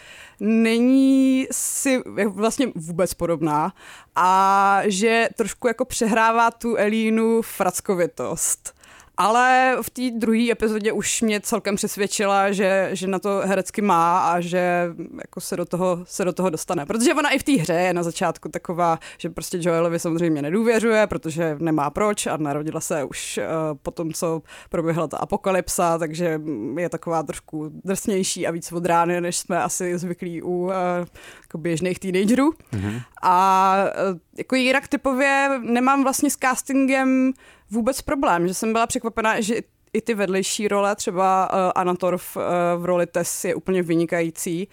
není 0.40 1.46
si 1.50 2.02
vlastně 2.28 2.66
vůbec 2.74 3.14
podobná 3.14 3.72
a 4.16 4.80
že 4.84 5.28
trošku 5.36 5.68
jako 5.68 5.84
přehrává 5.84 6.50
tu 6.50 6.76
Elínu 6.76 7.42
frackovitost. 7.42 8.74
Ale 9.16 9.76
v 9.82 9.90
té 9.90 10.02
druhé 10.10 10.50
epizodě 10.50 10.92
už 10.92 11.22
mě 11.22 11.40
celkem 11.40 11.76
přesvědčila, 11.76 12.52
že, 12.52 12.90
že 12.92 13.06
na 13.06 13.18
to 13.18 13.42
herecky 13.44 13.82
má 13.82 14.18
a 14.18 14.40
že 14.40 14.88
jako 15.18 15.40
se, 15.40 15.56
do 15.56 15.64
toho, 15.64 15.98
se 16.04 16.24
do 16.24 16.32
toho 16.32 16.50
dostane. 16.50 16.86
Protože 16.86 17.14
ona 17.14 17.30
i 17.30 17.38
v 17.38 17.42
té 17.42 17.52
hře 17.52 17.72
je 17.72 17.94
na 17.94 18.02
začátku 18.02 18.48
taková, 18.48 18.98
že 19.18 19.30
prostě 19.30 19.58
Joelovi 19.60 19.98
samozřejmě 19.98 20.42
nedůvěřuje, 20.42 21.06
protože 21.06 21.56
nemá 21.58 21.90
proč 21.90 22.26
a 22.26 22.36
narodila 22.36 22.80
se 22.80 23.04
už 23.04 23.38
uh, 23.38 23.78
po 23.82 23.90
tom, 23.90 24.12
co 24.12 24.42
proběhla 24.70 25.06
ta 25.06 25.16
apokalypsa, 25.16 25.98
takže 25.98 26.40
je 26.78 26.88
taková 26.88 27.22
trošku 27.22 27.70
drsnější 27.84 28.46
a 28.46 28.50
víc 28.50 28.72
od 28.72 28.86
rány, 28.86 29.20
než 29.20 29.36
jsme 29.36 29.62
asi 29.62 29.98
zvyklí 29.98 30.42
u 30.42 30.48
uh, 30.48 30.72
jako 31.42 31.58
běžných 31.58 31.98
teenagerů. 31.98 32.50
Mm-hmm. 32.50 33.00
A 33.22 33.76
uh, 34.10 34.18
jako 34.38 34.56
jinak 34.56 34.88
typově 34.88 35.50
nemám 35.62 36.02
vlastně 36.02 36.30
s 36.30 36.36
castingem 36.36 37.32
vůbec 37.74 38.02
problém, 38.02 38.48
že 38.48 38.54
jsem 38.54 38.72
byla 38.72 38.86
překvapená, 38.86 39.40
že 39.40 39.54
i 39.92 40.00
ty 40.00 40.14
vedlejší 40.14 40.68
role, 40.68 40.96
třeba 40.96 41.50
uh, 41.52 41.72
Anatorv 41.74 42.36
uh, 42.36 42.42
v 42.82 42.84
roli 42.84 43.06
Tess 43.06 43.44
je 43.44 43.54
úplně 43.54 43.82
vynikající. 43.82 44.68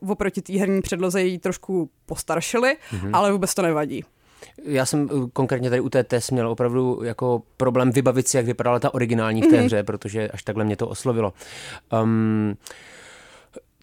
Uh, 0.00 0.10
oproti 0.10 0.42
té 0.42 0.58
herní 0.58 0.82
předloze 0.82 1.22
jí 1.22 1.38
trošku 1.38 1.90
postaršili, 2.06 2.76
mm-hmm. 2.90 3.10
ale 3.12 3.32
vůbec 3.32 3.54
to 3.54 3.62
nevadí. 3.62 4.04
Já 4.64 4.86
jsem 4.86 5.08
konkrétně 5.32 5.70
tady 5.70 5.80
u 5.80 5.88
té 5.88 6.04
TES 6.04 6.30
měl 6.30 6.50
opravdu 6.50 7.00
jako 7.02 7.42
problém 7.56 7.90
vybavit 7.90 8.28
si, 8.28 8.36
jak 8.36 8.46
vypadala 8.46 8.78
ta 8.78 8.94
originální 8.94 9.42
v 9.42 9.46
té 9.46 9.56
mm-hmm. 9.56 9.64
hře, 9.64 9.82
protože 9.82 10.28
až 10.28 10.42
takhle 10.42 10.64
mě 10.64 10.76
to 10.76 10.88
oslovilo. 10.88 11.32
Um, 12.02 12.56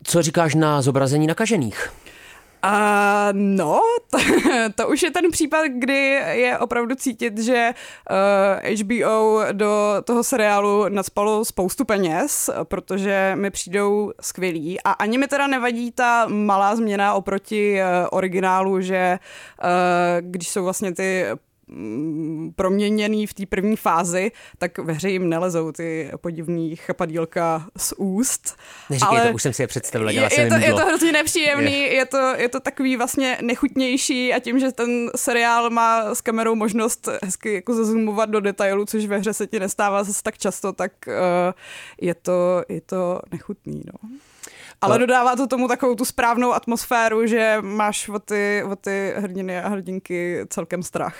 co 0.04 0.22
říkáš 0.22 0.56
na 0.56 0.82
zobrazení 0.82 1.28
nakažených? 1.28 1.92
A 2.64 3.28
no, 3.32 3.82
to, 4.10 4.18
to 4.76 4.88
už 4.88 5.04
je 5.04 5.12
ten 5.12 5.32
případ, 5.32 5.66
kdy 5.66 6.22
je 6.32 6.58
opravdu 6.58 6.96
cítit, 6.96 7.38
že 7.38 7.74
uh, 7.74 8.16
eh, 8.64 8.76
HBO 8.76 9.44
do 9.52 9.96
toho 10.04 10.24
seriálu 10.24 10.86
nadspalo 10.90 11.46
spoustu 11.46 11.86
peněz, 11.86 12.50
protože 12.64 13.32
mi 13.36 13.52
přijdou 13.52 14.12
skvělí. 14.22 14.82
A 14.82 14.92
ani 14.92 15.18
mi 15.18 15.28
teda 15.28 15.48
nevadí 15.48 15.92
ta 15.92 16.28
malá 16.28 16.76
změna 16.76 17.14
oproti 17.14 17.80
uh, 17.82 18.08
originálu, 18.12 18.82
že 18.82 19.20
uh, 19.64 19.70
když 20.20 20.50
jsou 20.50 20.64
vlastně 20.64 20.94
ty 20.94 21.26
proměněný 22.56 23.28
v 23.28 23.34
té 23.34 23.46
první 23.46 23.76
fázi, 23.76 24.32
tak 24.58 24.78
ve 24.78 24.94
hře 24.94 25.10
jim 25.10 25.30
nelezou 25.30 25.72
ty 25.72 26.12
podivný 26.18 26.76
chapadílka 26.76 27.68
z 27.78 27.94
úst. 27.98 28.58
Neříkej 28.90 29.18
ale 29.18 29.28
to, 29.28 29.34
už 29.34 29.44
jsem 29.44 29.54
si 29.54 29.64
je 29.64 29.68
představila, 29.68 30.12
je, 30.12 30.30
je, 30.38 30.48
to, 30.50 30.56
je 30.56 30.74
to 30.74 30.86
hrozně 30.86 31.12
nepříjemný, 31.12 31.82
je. 31.82 31.94
je, 31.94 32.06
to, 32.06 32.18
je 32.18 32.50
to 32.50 32.60
takový 32.60 32.98
vlastně 32.98 33.38
nechutnější 33.42 34.34
a 34.34 34.40
tím, 34.40 34.60
že 34.60 34.72
ten 34.72 35.10
seriál 35.16 35.70
má 35.70 36.16
s 36.16 36.22
kamerou 36.22 36.56
možnost 36.56 37.10
hezky 37.24 37.54
jako 37.54 37.74
zazumovat 37.74 38.30
do 38.30 38.40
detailu, 38.40 38.86
což 38.86 39.06
ve 39.06 39.18
hře 39.18 39.34
se 39.34 39.48
ti 39.48 39.60
nestává 39.60 40.04
zase 40.04 40.24
tak 40.24 40.38
často, 40.38 40.74
tak 40.74 40.92
uh, 41.08 41.14
je, 42.02 42.16
to, 42.16 42.64
je 42.70 42.82
to 42.82 43.20
nechutný. 43.32 43.84
No. 43.86 44.10
Ale 44.82 45.00
dodává 45.00 45.36
to 45.36 45.48
tomu 45.48 45.68
takovou 45.68 45.96
tu 45.96 46.06
správnou 46.06 46.54
atmosféru, 46.54 47.28
že 47.28 47.58
máš 47.62 48.10
o 48.10 48.20
ty, 48.20 48.64
o 48.72 48.76
ty 48.76 49.14
hrdiny 49.18 49.60
a 49.60 49.70
hrdinky 49.70 50.46
celkem 50.50 50.84
strach. 50.84 51.16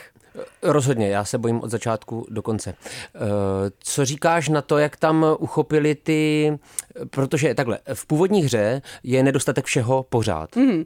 Rozhodně, 0.64 1.10
já 1.10 1.26
se 1.26 1.38
bojím 1.38 1.62
od 1.62 1.72
začátku 1.72 2.28
do 2.30 2.42
konce. 2.42 2.74
Eh, 3.16 3.20
co 3.80 4.06
říkáš 4.06 4.50
na 4.50 4.62
to, 4.62 4.78
jak 4.78 4.96
tam 4.96 5.26
uchopili 5.40 5.96
ty, 5.96 6.54
protože 7.10 7.56
takhle, 7.56 7.80
v 7.94 8.06
původní 8.06 8.44
hře 8.44 8.82
je 9.04 9.24
nedostatek 9.24 9.66
všeho 9.66 10.06
pořád, 10.10 10.56
mm. 10.56 10.84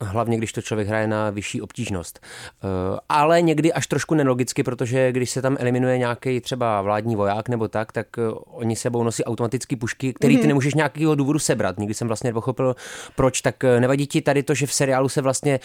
hlavně 0.00 0.36
když 0.36 0.52
to 0.52 0.62
člověk 0.62 0.88
hraje 0.88 1.06
na 1.06 1.30
vyšší 1.30 1.62
obtížnost, 1.62 2.20
eh, 2.22 2.98
ale 3.08 3.42
někdy 3.42 3.72
až 3.72 3.86
trošku 3.86 4.14
nelogicky, 4.14 4.62
protože 4.62 5.12
když 5.12 5.30
se 5.30 5.42
tam 5.42 5.56
eliminuje 5.60 5.98
nějaký 5.98 6.40
třeba 6.40 6.82
vládní 6.82 7.16
voják 7.16 7.48
nebo 7.48 7.68
tak, 7.68 7.92
tak 7.92 8.06
oni 8.46 8.76
sebou 8.76 9.02
nosí 9.02 9.24
automatické 9.24 9.76
pušky, 9.76 10.12
který 10.12 10.34
ty 10.34 10.40
mhm. 10.40 10.48
nemůžeš 10.48 10.74
nějakého 10.74 11.14
důvodu 11.14 11.38
sebrat. 11.38 11.78
Nikdy 11.78 11.94
jsem 11.94 12.08
vlastně 12.08 12.30
nepochopil, 12.30 12.76
proč, 13.16 13.40
tak 13.40 13.64
nevadí 13.78 14.06
ti 14.06 14.20
tady 14.20 14.42
to, 14.42 14.54
že 14.54 14.66
v 14.66 14.72
seriálu 14.72 15.08
se 15.08 15.22
vlastně, 15.22 15.60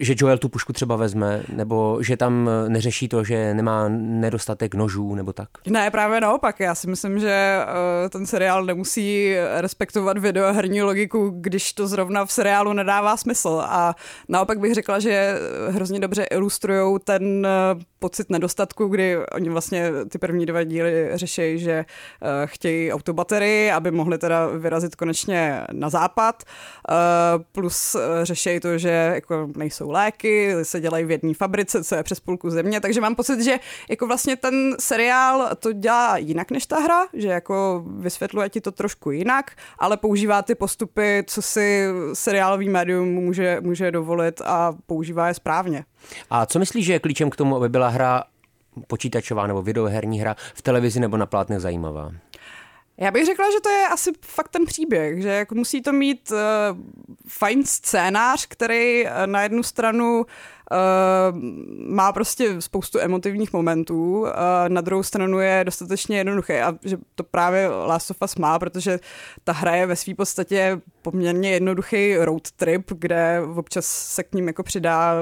že 0.00 0.14
Joel 0.16 0.38
tu 0.38 0.48
pušku 0.48 0.72
třeba 0.72 0.96
vezme, 0.96 1.42
nebo 1.48 1.98
že 2.02 2.16
tam 2.16 2.50
neřeší 2.72 3.08
to, 3.08 3.24
že 3.24 3.54
nemá 3.54 3.88
nedostatek 3.98 4.74
nožů 4.74 5.14
nebo 5.14 5.32
tak? 5.32 5.48
Ne, 5.68 5.90
právě 5.90 6.20
naopak. 6.20 6.60
Já 6.60 6.74
si 6.74 6.90
myslím, 6.90 7.18
že 7.18 7.58
uh, 7.64 8.08
ten 8.08 8.26
seriál 8.26 8.64
nemusí 8.64 9.34
respektovat 9.60 10.18
videoherní 10.18 10.82
logiku, 10.82 11.32
když 11.40 11.72
to 11.72 11.86
zrovna 11.86 12.24
v 12.24 12.32
seriálu 12.32 12.72
nedává 12.72 13.16
smysl. 13.16 13.62
A 13.64 13.94
naopak 14.28 14.58
bych 14.58 14.74
řekla, 14.74 14.98
že 14.98 15.34
hrozně 15.68 16.00
dobře 16.00 16.22
ilustrují 16.22 16.98
ten 17.04 17.46
uh, 17.74 17.82
pocit 17.98 18.30
nedostatku, 18.30 18.86
kdy 18.86 19.16
oni 19.32 19.50
vlastně 19.50 19.90
ty 20.08 20.18
první 20.18 20.46
dva 20.46 20.64
díly 20.64 21.10
řeší, 21.14 21.58
že 21.58 21.84
uh, 21.84 22.28
chtějí 22.44 22.92
autobaterii, 22.92 23.70
aby 23.70 23.90
mohli 23.90 24.18
teda 24.18 24.46
vyrazit 24.46 24.96
konečně 24.96 25.66
na 25.72 25.90
západ. 25.90 26.42
Plus 27.52 27.96
řeší 28.22 28.60
to, 28.60 28.78
že 28.78 29.12
jako 29.14 29.48
nejsou 29.56 29.90
léky, 29.90 30.54
se 30.62 30.80
dělají 30.80 31.04
v 31.04 31.10
jedné 31.10 31.34
fabrice, 31.34 31.84
co 31.84 31.94
je 31.94 32.02
přes 32.02 32.20
půlku 32.20 32.50
země, 32.50 32.61
takže 32.80 33.00
mám 33.00 33.14
pocit, 33.14 33.40
že 33.40 33.58
jako 33.90 34.06
vlastně 34.06 34.36
ten 34.36 34.76
seriál 34.80 35.50
to 35.58 35.72
dělá 35.72 36.16
jinak 36.16 36.50
než 36.50 36.66
ta 36.66 36.78
hra, 36.78 37.06
že 37.12 37.28
jako 37.28 37.84
vysvětluje 37.86 38.48
ti 38.48 38.60
to 38.60 38.72
trošku 38.72 39.10
jinak, 39.10 39.50
ale 39.78 39.96
používá 39.96 40.42
ty 40.42 40.54
postupy, 40.54 41.24
co 41.26 41.42
si 41.42 41.86
seriálový 42.12 42.68
médium 42.68 43.08
může, 43.08 43.60
může 43.60 43.90
dovolit 43.90 44.40
a 44.44 44.74
používá 44.86 45.28
je 45.28 45.34
správně. 45.34 45.84
A 46.30 46.46
co 46.46 46.58
myslíš, 46.58 46.86
že 46.86 46.92
je 46.92 47.00
klíčem 47.00 47.30
k 47.30 47.36
tomu, 47.36 47.56
aby 47.56 47.68
byla 47.68 47.88
hra 47.88 48.24
počítačová 48.86 49.46
nebo 49.46 49.62
videoherní 49.62 50.20
hra 50.20 50.36
v 50.54 50.62
televizi 50.62 51.00
nebo 51.00 51.16
na 51.16 51.26
plátnech 51.26 51.60
zajímavá? 51.60 52.10
Já 52.96 53.10
bych 53.10 53.26
řekla, 53.26 53.50
že 53.52 53.60
to 53.60 53.68
je 53.68 53.88
asi 53.88 54.12
fakt 54.20 54.48
ten 54.48 54.64
příběh, 54.64 55.22
že 55.22 55.28
jako 55.28 55.54
musí 55.54 55.82
to 55.82 55.92
mít 55.92 56.30
uh, 56.30 56.38
fajn 57.28 57.64
scénář, 57.64 58.46
který 58.46 59.04
uh, 59.04 59.10
na 59.26 59.42
jednu 59.42 59.62
stranu 59.62 60.16
uh, 60.16 60.24
má 61.86 62.12
prostě 62.12 62.60
spoustu 62.60 63.00
emotivních 63.00 63.52
momentů, 63.52 64.20
uh, 64.20 64.28
na 64.68 64.80
druhou 64.80 65.02
stranu 65.02 65.38
je 65.38 65.62
dostatečně 65.64 66.18
jednoduchý 66.18 66.52
a 66.52 66.74
že 66.84 66.96
to 67.14 67.24
právě 67.24 67.68
Last 67.68 68.10
of 68.10 68.16
Us 68.24 68.36
má, 68.36 68.58
protože 68.58 68.98
ta 69.44 69.52
hra 69.52 69.74
je 69.74 69.86
ve 69.86 69.96
své 69.96 70.14
podstatě 70.14 70.80
poměrně 71.02 71.50
jednoduchý 71.50 72.16
road 72.16 72.50
trip, 72.50 72.90
kde 72.98 73.40
občas 73.56 73.86
se 73.86 74.22
k 74.22 74.34
ním 74.34 74.46
jako 74.46 74.62
přidá 74.62 75.14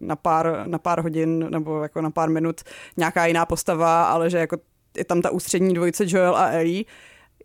na 0.00 0.16
pár, 0.16 0.64
na 0.66 0.78
pár 0.78 1.02
hodin 1.02 1.50
nebo 1.50 1.82
jako 1.82 2.00
na 2.00 2.10
pár 2.10 2.30
minut 2.30 2.60
nějaká 2.96 3.26
jiná 3.26 3.46
postava, 3.46 4.04
ale 4.04 4.30
že 4.30 4.38
jako 4.38 4.56
je 4.96 5.04
tam 5.04 5.22
ta 5.22 5.30
ústřední 5.30 5.74
dvojice 5.74 6.04
Joel 6.06 6.36
a 6.36 6.48
Ellie, 6.48 6.84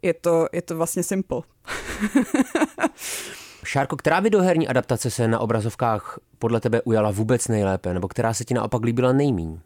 je 0.01 0.13
to, 0.13 0.47
je 0.53 0.61
to 0.61 0.77
vlastně 0.77 1.03
simple. 1.03 1.41
Šárko, 3.71 3.97
která 3.97 4.19
videoherní 4.19 4.67
adaptace 4.67 5.11
se 5.11 5.27
na 5.27 5.39
obrazovkách 5.39 6.19
podle 6.39 6.59
tebe 6.59 6.81
ujala 6.81 7.11
vůbec 7.11 7.47
nejlépe, 7.47 7.93
nebo 7.93 8.07
která 8.07 8.33
se 8.33 8.45
ti 8.45 8.53
naopak 8.53 8.83
líbila 8.83 9.13
nejmíň? 9.13 9.59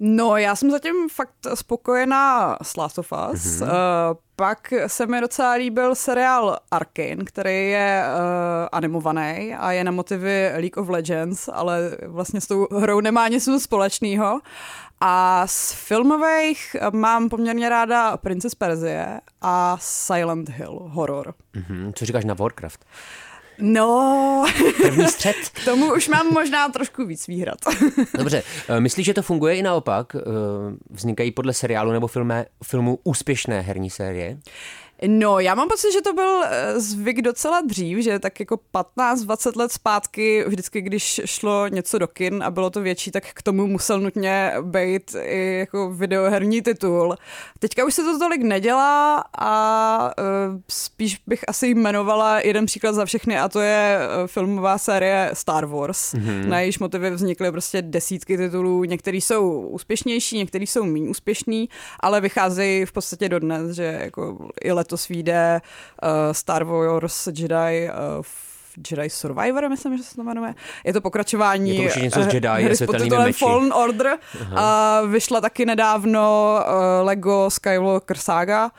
No, 0.00 0.36
já 0.36 0.56
jsem 0.56 0.70
zatím 0.70 1.08
fakt 1.08 1.34
spokojená 1.54 2.56
s 2.62 2.76
Last 2.76 2.98
of 2.98 3.12
Us. 3.32 3.40
Mm-hmm. 3.40 3.62
Uh, 3.62 3.68
pak 4.36 4.72
se 4.86 5.06
mi 5.06 5.20
docela 5.20 5.52
líbil 5.52 5.94
seriál 5.94 6.58
Arkane, 6.70 7.24
který 7.24 7.70
je 7.70 8.04
uh, 8.06 8.68
animovaný 8.72 9.54
a 9.58 9.72
je 9.72 9.84
na 9.84 9.90
motivy 9.90 10.50
League 10.52 10.76
of 10.76 10.88
Legends, 10.88 11.48
ale 11.52 11.96
vlastně 12.06 12.40
s 12.40 12.46
tou 12.46 12.66
hrou 12.78 13.00
nemá 13.00 13.28
nic 13.28 13.48
společného. 13.58 14.40
A 15.00 15.46
z 15.46 15.72
filmových 15.72 16.76
mám 16.92 17.28
poměrně 17.28 17.68
ráda 17.68 18.16
Princess 18.16 18.54
Perzie 18.54 19.20
a 19.40 19.76
Silent 19.80 20.48
Hill 20.48 20.90
horror. 20.92 21.34
Mm-hmm. 21.54 21.92
Co 21.94 22.04
říkáš 22.04 22.24
na 22.24 22.34
Warcraft? 22.34 22.84
No, 23.58 24.44
první 24.82 25.08
střed. 25.08 25.36
K 25.52 25.64
tomu 25.64 25.94
už 25.94 26.08
mám 26.08 26.32
možná 26.32 26.68
trošku 26.68 27.06
víc 27.06 27.26
výhrad. 27.26 27.58
Dobře, 28.18 28.42
eh, 28.68 28.80
myslíš, 28.80 29.06
že 29.06 29.14
to 29.14 29.22
funguje 29.22 29.56
i 29.56 29.62
naopak? 29.62 30.16
Eh, 30.16 30.20
vznikají 30.90 31.30
podle 31.30 31.52
seriálu 31.52 31.92
nebo 31.92 32.06
filme, 32.06 32.46
filmu 32.64 32.98
úspěšné 33.04 33.60
herní 33.60 33.90
série? 33.90 34.38
No, 35.06 35.38
já 35.40 35.54
mám 35.54 35.68
pocit, 35.68 35.92
že 35.92 36.00
to 36.00 36.12
byl 36.12 36.44
eh, 36.44 36.80
zvyk 36.80 37.22
docela 37.22 37.60
dřív, 37.60 37.98
že 37.98 38.18
tak 38.18 38.40
jako 38.40 38.58
15-20 38.96 39.56
let 39.56 39.72
zpátky, 39.72 40.44
vždycky, 40.46 40.80
když 40.80 41.20
šlo 41.24 41.68
něco 41.68 41.98
do 41.98 42.08
kin 42.08 42.42
a 42.42 42.50
bylo 42.50 42.70
to 42.70 42.80
větší, 42.80 43.10
tak 43.10 43.24
k 43.34 43.42
tomu 43.42 43.66
musel 43.66 44.00
nutně 44.00 44.52
být 44.62 45.16
i 45.22 45.58
jako 45.58 45.90
videoherní 45.90 46.62
titul. 46.62 47.16
Teďka 47.58 47.84
už 47.84 47.94
se 47.94 48.02
to 48.02 48.18
tolik 48.18 48.42
nedělá 48.42 49.24
a 49.38 50.14
uh, 50.18 50.60
spíš 50.68 51.22
bych 51.26 51.48
asi 51.48 51.66
jmenovala 51.66 52.40
jeden 52.40 52.66
příklad 52.66 52.92
za 52.92 53.04
všechny 53.04 53.38
a 53.38 53.48
to 53.48 53.60
je 53.60 53.98
uh, 53.98 54.26
filmová 54.26 54.78
série 54.78 55.30
Star 55.32 55.66
Wars. 55.66 56.14
Mm-hmm. 56.14 56.46
Na 56.46 56.60
jejíž 56.60 56.78
motivy 56.78 57.10
vznikly 57.10 57.52
prostě 57.52 57.82
desítky 57.82 58.36
titulů, 58.36 58.84
některý 58.84 59.20
jsou 59.20 59.60
úspěšnější, 59.60 60.38
některý 60.38 60.66
jsou 60.66 60.84
méně 60.84 61.08
úspěšný, 61.08 61.68
ale 62.00 62.20
vycházejí 62.20 62.84
v 62.84 62.92
podstatě 62.92 63.28
dodnes, 63.28 63.76
že 63.76 63.98
jako 64.02 64.48
i 64.64 64.72
letos 64.86 65.08
vyjde 65.08 65.60
uh, 66.02 66.32
Star 66.32 66.64
Wars 66.64 67.28
Jedi 67.34 67.90
uh, 67.90 68.22
Jedi 68.90 69.10
Survivor, 69.10 69.68
myslím, 69.68 69.96
že 69.98 70.02
se 70.02 70.16
to 70.16 70.22
jmenuje. 70.22 70.54
Je 70.84 70.92
to 70.92 71.00
pokračování 71.00 71.76
je 71.76 71.92
to 71.92 71.98
něco 71.98 72.22
z 72.22 72.34
Jedi, 72.34 72.48
hry 72.48 72.76
s 72.76 72.86
podtitulem 72.86 73.32
Fallen 73.32 73.72
Order. 73.72 74.18
Aha. 74.40 74.56
A 74.56 75.02
vyšla 75.06 75.40
taky 75.40 75.66
nedávno 75.66 76.56
uh, 76.58 77.06
Lego 77.06 77.50
Skywalker 77.50 78.16
Saga, 78.16 78.64
uh, 78.64 78.70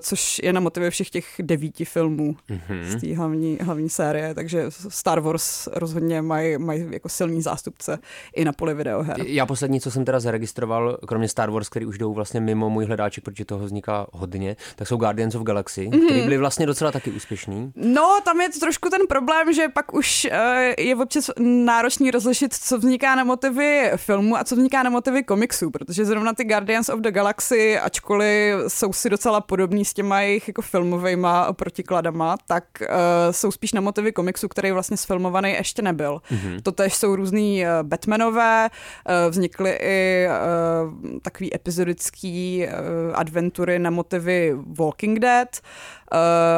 což 0.00 0.40
je 0.42 0.52
na 0.52 0.60
motivy 0.60 0.90
všech 0.90 1.10
těch 1.10 1.26
devíti 1.42 1.84
filmů 1.84 2.36
mm-hmm. 2.50 2.82
z 2.84 3.00
té 3.00 3.16
hlavní, 3.16 3.58
hlavní 3.60 3.88
série, 3.88 4.34
takže 4.34 4.64
Star 4.68 5.20
Wars 5.20 5.68
rozhodně 5.72 6.22
mají 6.22 6.58
maj 6.58 6.86
jako 6.90 7.08
silný 7.08 7.42
zástupce 7.42 7.98
i 8.34 8.44
na 8.44 8.52
poli 8.52 8.74
videoher. 8.74 9.16
Já 9.26 9.46
poslední, 9.46 9.80
co 9.80 9.90
jsem 9.90 10.04
teda 10.04 10.20
zaregistroval, 10.20 10.98
kromě 11.06 11.28
Star 11.28 11.50
Wars, 11.50 11.68
který 11.68 11.86
už 11.86 11.98
jdou 11.98 12.14
vlastně 12.14 12.40
mimo 12.40 12.70
můj 12.70 12.84
hledáček, 12.84 13.24
protože 13.24 13.44
toho 13.44 13.64
vzniká 13.64 14.06
hodně, 14.12 14.56
tak 14.76 14.88
jsou 14.88 14.96
Guardians 14.96 15.34
of 15.34 15.42
Galaxy, 15.42 15.88
mm-hmm. 15.88 16.06
který 16.06 16.22
byly 16.22 16.38
vlastně 16.38 16.66
docela 16.66 16.92
taky 16.92 17.10
úspěšný. 17.10 17.72
No, 17.76 18.18
tam 18.24 18.40
je 18.40 18.48
trošku 18.48 18.88
ten 18.90 19.00
problém, 19.08 19.31
že 19.52 19.68
pak 19.68 19.94
už 19.94 20.26
uh, 20.30 20.38
je 20.78 20.96
občas 20.96 21.30
náročný 21.38 22.10
rozlišit, 22.10 22.54
co 22.54 22.78
vzniká 22.78 23.14
na 23.14 23.24
motivy 23.24 23.90
filmu 23.96 24.36
a 24.36 24.44
co 24.44 24.56
vzniká 24.56 24.82
na 24.82 24.90
motivy 24.90 25.22
komiksů, 25.22 25.70
protože 25.70 26.04
zrovna 26.04 26.32
ty 26.32 26.44
Guardians 26.44 26.88
of 26.88 27.00
the 27.00 27.10
Galaxy, 27.10 27.78
ačkoliv 27.78 28.54
jsou 28.68 28.92
si 28.92 29.10
docela 29.10 29.40
podobní 29.40 29.84
s 29.84 29.94
těma 29.94 30.20
jejich 30.20 30.48
jako 30.48 30.62
filmovejma 30.62 31.52
protikladama, 31.52 32.36
tak 32.46 32.64
uh, 32.80 32.86
jsou 33.30 33.50
spíš 33.50 33.72
na 33.72 33.80
motivy 33.80 34.12
komiksu, 34.12 34.48
který 34.48 34.72
vlastně 34.72 34.96
sfilmovaný 34.96 35.50
ještě 35.50 35.82
nebyl. 35.82 36.20
Mm-hmm. 36.30 36.60
Totež 36.62 36.94
jsou 36.94 37.16
různý 37.16 37.64
uh, 37.64 37.88
Batmanové, 37.88 38.70
uh, 38.70 39.30
vznikly 39.30 39.78
i 39.80 40.26
uh, 40.28 41.18
takový 41.22 41.54
epizodický 41.54 42.66
uh, 42.66 42.72
adventury 43.14 43.78
na 43.78 43.90
motivy 43.90 44.56
Walking 44.78 45.18
Dead. 45.18 45.48
Uh, 45.62 46.01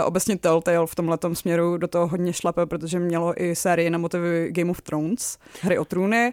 obecně 0.04 0.38
Telltale 0.38 0.86
v 0.86 0.94
tomhle 0.94 1.18
směru 1.32 1.76
do 1.76 1.88
toho 1.88 2.06
hodně 2.06 2.32
šlape, 2.32 2.66
protože 2.66 2.98
mělo 2.98 3.42
i 3.42 3.56
série 3.56 3.90
na 3.90 3.98
motivy 3.98 4.48
Game 4.52 4.70
of 4.70 4.82
Thrones, 4.82 5.38
hry 5.62 5.78
o 5.78 5.84
trůny. 5.84 6.32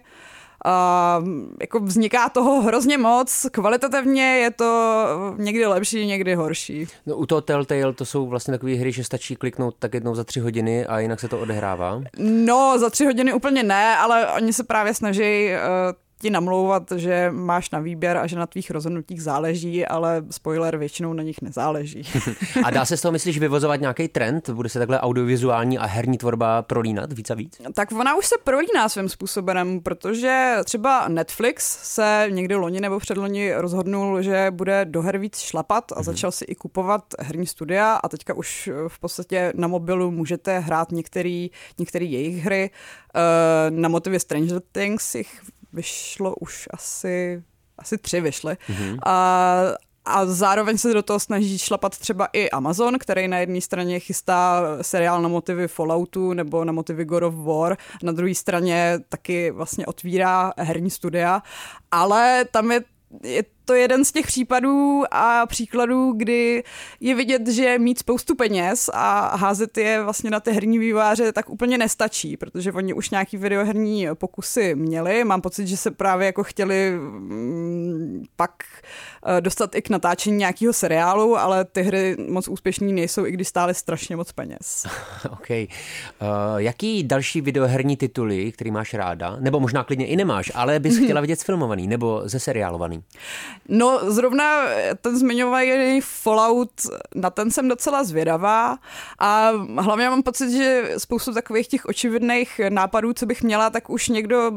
A 0.66 1.24
jako 1.62 1.80
vzniká 1.80 2.30
toho 2.30 2.62
hrozně 2.62 2.98
moc, 2.98 3.48
kvalitativně 3.52 4.24
je 4.24 4.52
to 4.52 5.36
někdy 5.38 5.66
lepší, 5.66 6.06
někdy 6.06 6.36
horší. 6.36 6.88
No, 7.06 7.16
u 7.16 7.26
toho 7.26 7.42
Telltale 7.42 7.94
to 7.94 8.06
jsou 8.06 8.28
vlastně 8.28 8.52
takové 8.52 8.74
hry, 8.74 8.92
že 8.92 9.04
stačí 9.04 9.36
kliknout 9.36 9.76
tak 9.80 9.94
jednou 9.94 10.16
za 10.16 10.24
tři 10.24 10.40
hodiny 10.40 10.86
a 10.86 11.00
jinak 11.00 11.20
se 11.20 11.28
to 11.28 11.40
odehrává? 11.40 12.02
No, 12.18 12.80
za 12.80 12.90
tři 12.90 13.06
hodiny 13.06 13.34
úplně 13.34 13.64
ne, 13.64 13.98
ale 13.98 14.28
oni 14.28 14.54
se 14.54 14.64
právě 14.64 14.94
snaží 14.94 15.50
uh, 15.50 15.94
ti 16.22 16.30
namlouvat, 16.30 16.92
že 16.96 17.32
máš 17.32 17.72
na 17.72 17.80
výběr 17.80 18.18
a 18.18 18.28
že 18.28 18.36
na 18.36 18.48
tvých 18.48 18.72
rozhodnutích 18.72 19.24
záleží, 19.24 19.86
ale 19.86 20.24
spoiler 20.32 20.78
většinou 20.78 21.14
na 21.14 21.24
nich 21.24 21.42
nezáleží. 21.42 22.02
a 22.64 22.70
dá 22.70 22.86
se 22.86 22.98
z 22.98 23.02
toho, 23.02 23.12
myslíš, 23.12 23.40
vyvozovat 23.40 23.82
nějaký 23.82 24.08
trend? 24.08 24.50
Bude 24.50 24.70
se 24.70 24.80
takhle 24.80 25.00
audiovizuální 25.00 25.78
a 25.78 25.86
herní 25.86 26.18
tvorba 26.18 26.62
prolínat 26.62 27.14
víc 27.14 27.30
a 27.30 27.34
víc? 27.34 27.62
Tak 27.74 27.92
ona 27.92 28.16
už 28.16 28.26
se 28.26 28.36
prolíná 28.44 28.90
svým 28.90 29.10
způsobem, 29.10 29.82
protože 29.82 30.56
třeba 30.66 31.08
Netflix 31.08 31.80
se 31.94 32.28
někdy 32.30 32.56
loni 32.56 32.82
nebo 32.82 33.00
předloni 33.00 33.54
rozhodnul, 33.54 34.22
že 34.22 34.48
bude 34.52 34.86
do 34.86 35.02
her 35.02 35.18
víc 35.18 35.40
šlapat 35.40 35.92
a 35.92 35.96
mm-hmm. 35.96 36.04
začal 36.04 36.32
si 36.32 36.46
i 36.46 36.56
kupovat 36.56 37.04
herní 37.20 37.48
studia 37.48 37.94
a 37.94 38.10
teďka 38.10 38.34
už 38.34 38.70
v 38.88 39.00
podstatě 39.00 39.54
na 39.56 39.68
mobilu 39.68 40.12
můžete 40.12 40.60
hrát 40.60 40.92
některé 40.92 42.06
jejich 42.06 42.44
hry. 42.44 42.70
Eh, 43.16 43.72
na 43.72 43.90
motivě 43.90 44.20
Stranger 44.20 44.62
Things 44.72 45.16
jich 45.16 45.42
vyšlo 45.74 46.36
už 46.36 46.68
asi, 46.72 47.44
asi 47.78 47.98
tři 47.98 48.22
vyšly. 48.22 48.54
Mm-hmm. 48.54 48.98
A, 49.06 49.62
a 50.06 50.26
zároveň 50.26 50.78
se 50.78 50.94
do 50.94 51.04
toho 51.04 51.20
snaží 51.20 51.58
šlapat 51.58 51.98
třeba 51.98 52.26
i 52.34 52.50
Amazon, 52.50 53.00
který 53.00 53.28
na 53.28 53.40
jedné 53.40 53.62
straně 53.62 54.00
chystá 54.00 54.64
seriál 54.82 55.22
na 55.22 55.30
motivy 55.30 55.68
Falloutu 55.68 56.34
nebo 56.34 56.66
na 56.66 56.72
motivy 56.72 57.06
God 57.06 57.24
of 57.24 57.36
War, 57.36 57.78
na 58.04 58.12
druhé 58.12 58.36
straně 58.36 59.00
taky 59.10 59.52
vlastně 59.52 59.86
otvírá 59.86 60.54
herní 60.58 60.90
studia, 60.90 61.44
ale 61.92 62.46
tam 62.52 62.72
je 62.72 62.82
je 63.24 63.44
to 63.66 63.74
jeden 63.74 64.06
z 64.06 64.12
těch 64.12 64.28
případů 64.28 65.04
a 65.12 65.46
příkladů, 65.46 66.14
kdy 66.18 66.64
je 67.00 67.16
vidět, 67.16 67.48
že 67.48 67.80
mít 67.80 68.00
spoustu 68.00 68.36
peněz 68.36 68.90
a 68.94 69.36
házet 69.38 69.78
je 69.78 70.04
vlastně 70.04 70.30
na 70.30 70.40
ty 70.40 70.52
herní 70.52 70.80
výváře 70.80 71.32
tak 71.32 71.50
úplně 71.50 71.78
nestačí, 71.78 72.38
protože 72.38 72.72
oni 72.72 72.94
už 72.94 73.10
nějaký 73.10 73.38
videoherní 73.38 74.08
pokusy 74.14 74.76
měli. 74.76 75.24
Mám 75.24 75.42
pocit, 75.42 75.68
že 75.68 75.78
se 75.78 75.92
právě 75.92 76.26
jako 76.26 76.44
chtěli 76.44 76.92
mm, 76.92 78.24
pak 78.36 78.52
eh, 79.26 79.42
dostat 79.42 79.76
i 79.76 79.82
k 79.82 79.90
natáčení 79.90 80.38
nějakého 80.38 80.74
seriálu, 80.74 81.38
ale 81.38 81.66
ty 81.66 81.82
hry 81.82 82.16
moc 82.30 82.48
úspěšní 82.48 82.94
nejsou, 82.94 83.26
i 83.26 83.32
když 83.32 83.48
stály 83.48 83.74
strašně 83.74 84.16
moc 84.16 84.32
peněz. 84.32 84.88
OK. 85.30 85.50
Uh, 85.50 85.68
jaký 86.58 87.04
další 87.04 87.42
videoherní 87.42 87.98
tituly, 87.98 88.52
který 88.52 88.72
máš 88.72 88.94
ráda, 88.94 89.38
nebo 89.40 89.60
možná 89.60 89.84
klidně 89.84 90.08
i 90.08 90.16
nemáš, 90.16 90.52
ale 90.56 90.80
bys 90.80 90.98
chtěla 91.04 91.22
vidět 91.22 91.44
filmovaný 91.44 91.88
nebo 91.88 92.22
ze 92.26 92.40
seriálovaný? 92.40 93.04
No, 93.70 94.12
zrovna 94.12 94.64
ten 95.02 95.20
zmiňovaný 95.20 96.02
Fallout, 96.02 96.72
na 97.16 97.30
ten 97.30 97.52
jsem 97.52 97.68
docela 97.68 98.04
zvědavá 98.04 98.78
a 99.20 99.52
hlavně 99.80 100.10
mám 100.10 100.24
pocit, 100.24 100.52
že 100.52 100.92
spoustu 100.98 101.34
takových 101.34 101.68
těch 101.68 101.86
očividných 101.86 102.62
nápadů, 102.70 103.14
co 103.14 103.26
bych 103.26 103.44
měla, 103.44 103.70
tak 103.70 103.90
už 103.90 104.10
někdo 104.10 104.52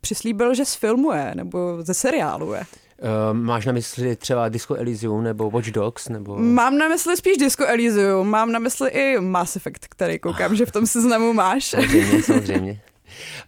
přislíbil, 0.00 0.54
že 0.54 0.64
sfilmuje 0.64 1.32
nebo 1.34 1.76
ze 1.82 1.94
seriálu 1.94 2.52
je. 2.52 2.62
Uh, 3.02 3.36
máš 3.36 3.66
na 3.66 3.72
mysli 3.72 4.16
třeba 4.16 4.48
Disco 4.48 4.74
Elysium 4.74 5.24
nebo 5.24 5.50
Watch 5.50 5.66
Dogs? 5.66 6.08
Nebo... 6.08 6.38
Mám 6.38 6.78
na 6.78 6.88
mysli 6.88 7.16
spíš 7.16 7.36
Disco 7.36 7.66
Elysium, 7.66 8.28
mám 8.28 8.52
na 8.52 8.58
mysli 8.58 8.90
i 8.90 9.20
Mass 9.20 9.56
Effect, 9.56 9.86
který 9.88 10.18
koukám, 10.18 10.56
že 10.56 10.66
v 10.66 10.72
tom 10.72 10.86
seznamu 10.86 11.32
máš. 11.32 11.64
Samozřejmě, 11.64 12.22
samozřejmě. 12.22 12.80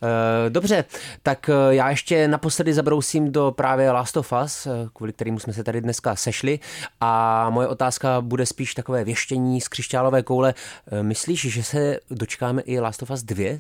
Eh, 0.03 0.51
dobře, 0.51 0.85
tak 1.23 1.51
eh, 1.51 1.75
já 1.75 1.91
ještě 1.91 2.29
naposledy 2.29 2.75
zabrousím 2.75 3.33
do 3.33 3.53
právě 3.57 3.91
Last 3.91 4.17
of 4.17 4.33
Us, 4.45 4.67
eh, 4.67 4.71
kvůli 4.93 5.13
kterému 5.13 5.39
jsme 5.39 5.53
se 5.53 5.65
tady 5.65 5.81
dneska 5.81 6.17
sešli 6.17 6.61
a 7.01 7.51
moje 7.51 7.69
otázka 7.69 8.21
bude 8.21 8.47
spíš 8.47 8.75
takové 8.75 9.05
věštění 9.05 9.61
z 9.61 9.69
křišťálové 9.69 10.23
koule. 10.23 10.55
Myslíš, 11.03 11.41
že 11.41 11.63
se 11.63 11.99
dočkáme 12.11 12.63
i 12.63 12.81
Last 12.81 13.03
of 13.03 13.11
Us 13.11 13.23
2? 13.23 13.59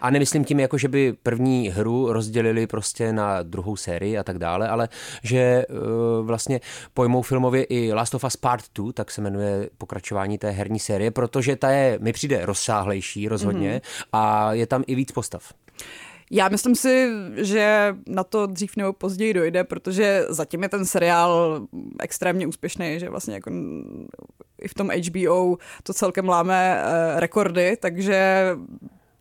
A 0.00 0.10
nemyslím 0.10 0.44
tím, 0.44 0.60
jako 0.60 0.78
že 0.78 0.88
by 0.88 1.12
první 1.22 1.68
hru 1.68 2.12
rozdělili 2.12 2.66
prostě 2.66 3.12
na 3.12 3.42
druhou 3.42 3.76
sérii 3.76 4.18
a 4.18 4.22
tak 4.22 4.38
dále, 4.38 4.68
ale 4.68 4.88
že 5.22 5.64
uh, 5.68 6.26
vlastně 6.26 6.60
pojmou 6.94 7.22
filmově 7.22 7.64
i 7.64 7.92
Last 7.92 8.14
of 8.14 8.24
Us 8.24 8.36
Part 8.36 8.64
2, 8.74 8.92
tak 8.92 9.10
se 9.10 9.20
jmenuje 9.20 9.68
pokračování 9.78 10.38
té 10.38 10.50
herní 10.50 10.78
série, 10.78 11.10
protože 11.10 11.56
ta 11.56 11.70
je, 11.70 11.98
mi 12.02 12.12
přijde 12.12 12.46
rozsáhlejší 12.46 13.28
rozhodně 13.28 13.80
mm-hmm. 13.84 14.04
a 14.12 14.52
je 14.52 14.66
tam 14.66 14.84
i 14.86 14.94
víc 14.94 15.12
postav. 15.12 15.52
Já 16.30 16.48
myslím 16.48 16.74
si, 16.74 17.08
že 17.36 17.96
na 18.06 18.24
to 18.24 18.46
dřív 18.46 18.76
nebo 18.76 18.92
později 18.92 19.34
dojde, 19.34 19.64
protože 19.64 20.24
zatím 20.28 20.62
je 20.62 20.68
ten 20.68 20.84
seriál 20.84 21.60
extrémně 22.00 22.46
úspěšný, 22.46 23.00
že 23.00 23.10
vlastně 23.10 23.34
jako 23.34 23.50
i 24.60 24.68
v 24.68 24.74
tom 24.74 24.90
HBO 24.90 25.56
to 25.82 25.94
celkem 25.94 26.28
láme 26.28 26.82
uh, 26.84 27.20
rekordy, 27.20 27.76
takže 27.80 28.48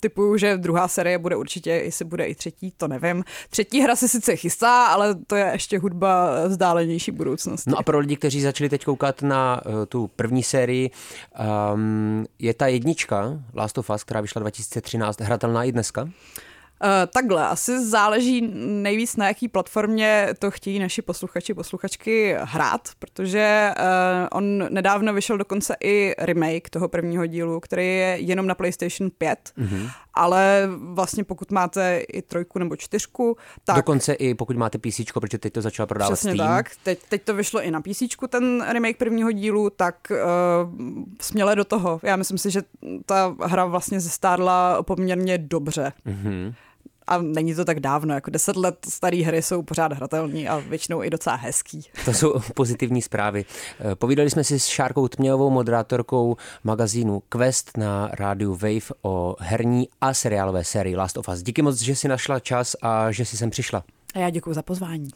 typuju, 0.04 0.38
že 0.38 0.58
druhá 0.58 0.88
série 0.88 1.18
bude 1.18 1.36
určitě, 1.36 1.72
jestli 1.72 2.06
bude 2.06 2.26
i 2.26 2.36
třetí, 2.36 2.74
to 2.78 2.88
nevím. 2.88 3.24
Třetí 3.50 3.82
hra 3.82 3.96
se 3.96 4.08
sice 4.08 4.36
chystá, 4.36 4.86
ale 4.86 5.16
to 5.16 5.36
je 5.36 5.50
ještě 5.54 5.80
hudba 5.80 6.48
vzdálenější 6.48 7.12
budoucnosti. 7.12 7.70
No 7.70 7.80
a 7.80 7.84
pro 7.84 8.00
lidi, 8.00 8.16
kteří 8.16 8.42
začali 8.42 8.70
teď 8.70 8.86
koukat 8.86 9.22
na 9.22 9.62
uh, 9.66 9.86
tu 9.86 10.10
první 10.16 10.44
sérii, 10.44 10.92
um, 11.74 12.26
je 12.40 12.54
ta 12.54 12.68
jednička 12.68 13.40
Last 13.56 13.78
of 13.78 13.90
Us, 13.90 14.04
která 14.04 14.22
vyšla 14.22 14.40
2013, 14.40 15.22
hratelná 15.22 15.64
i 15.64 15.72
dneska? 15.72 16.10
Uh, 16.84 16.90
takhle, 17.14 17.48
asi 17.48 17.86
záleží 17.86 18.42
nejvíc 18.56 19.16
na 19.16 19.28
jaký 19.28 19.48
platformě 19.48 20.28
to 20.40 20.52
chtějí 20.52 20.80
naši 20.80 21.02
posluchači, 21.02 21.54
posluchačky 21.54 22.36
hrát, 22.40 22.90
protože 23.00 23.72
uh, 23.78 23.84
on 24.32 24.66
nedávno 24.70 25.14
vyšel 25.14 25.38
dokonce 25.38 25.76
i 25.84 26.16
remake 26.18 26.70
toho 26.70 26.88
prvního 26.88 27.26
dílu, 27.26 27.60
který 27.60 27.86
je 27.86 28.18
jenom 28.20 28.48
na 28.48 28.56
PlayStation 28.56 29.12
5, 29.18 29.54
mm-hmm. 29.58 29.90
ale 30.14 30.70
vlastně 30.94 31.24
pokud 31.24 31.52
máte 31.52 31.98
i 32.00 32.22
trojku 32.22 32.60
nebo 32.60 32.76
čtyřku, 32.76 33.38
tak... 33.64 33.76
Dokonce 33.76 34.14
i 34.14 34.34
pokud 34.34 34.56
máte 34.56 34.78
PC, 34.78 35.00
protože 35.14 35.38
teď 35.38 35.54
to 35.54 35.62
začalo 35.62 35.88
prodávat 35.88 36.14
Přesně 36.14 36.34
Steam. 36.34 36.50
tak, 36.50 36.72
teď, 36.84 37.00
teď 37.10 37.24
to 37.24 37.34
vyšlo 37.34 37.62
i 37.62 37.72
na 37.72 37.82
PC, 37.82 38.04
ten 38.30 38.66
remake 38.70 38.98
prvního 38.98 39.32
dílu, 39.32 39.70
tak 39.70 40.12
uh, 40.12 40.18
směle 41.22 41.56
do 41.56 41.64
toho. 41.64 42.00
Já 42.04 42.16
myslím 42.16 42.38
si, 42.38 42.52
že 42.52 42.62
ta 43.06 43.36
hra 43.42 43.66
vlastně 43.66 44.00
zestárla 44.00 44.84
poměrně 44.84 45.38
dobře. 45.38 45.94
Mm-hmm 46.08 46.54
a 47.08 47.18
není 47.22 47.56
to 47.56 47.66
tak 47.66 47.80
dávno, 47.80 48.14
jako 48.14 48.32
deset 48.32 48.56
let 48.56 48.76
staré 48.90 49.18
hry 49.18 49.42
jsou 49.42 49.62
pořád 49.62 49.94
hratelní 49.94 50.48
a 50.48 50.58
většinou 50.58 51.04
i 51.04 51.10
docela 51.10 51.36
hezký. 51.36 51.82
To 52.06 52.14
jsou 52.14 52.40
pozitivní 52.54 53.02
zprávy. 53.02 53.46
Eh, 53.80 53.96
povídali 53.96 54.30
jsme 54.30 54.44
si 54.44 54.60
s 54.60 54.66
Šárkou 54.66 55.08
Tmělovou, 55.08 55.50
moderátorkou 55.50 56.38
magazínu 56.64 57.24
Quest 57.30 57.78
na 57.78 58.10
rádiu 58.14 58.52
Wave 58.52 58.96
o 59.02 59.36
herní 59.40 59.88
a 60.02 60.14
seriálové 60.14 60.64
sérii 60.64 60.96
Last 60.96 61.18
of 61.18 61.28
Us. 61.28 61.44
Díky 61.44 61.62
moc, 61.62 61.82
že 61.82 61.96
si 61.96 62.08
našla 62.08 62.40
čas 62.40 62.76
a 62.82 63.12
že 63.12 63.26
si 63.26 63.38
sem 63.38 63.50
přišla. 63.50 63.84
A 64.16 64.20
já 64.20 64.30
děkuji 64.30 64.54
za 64.54 64.62
pozvání. 64.62 65.10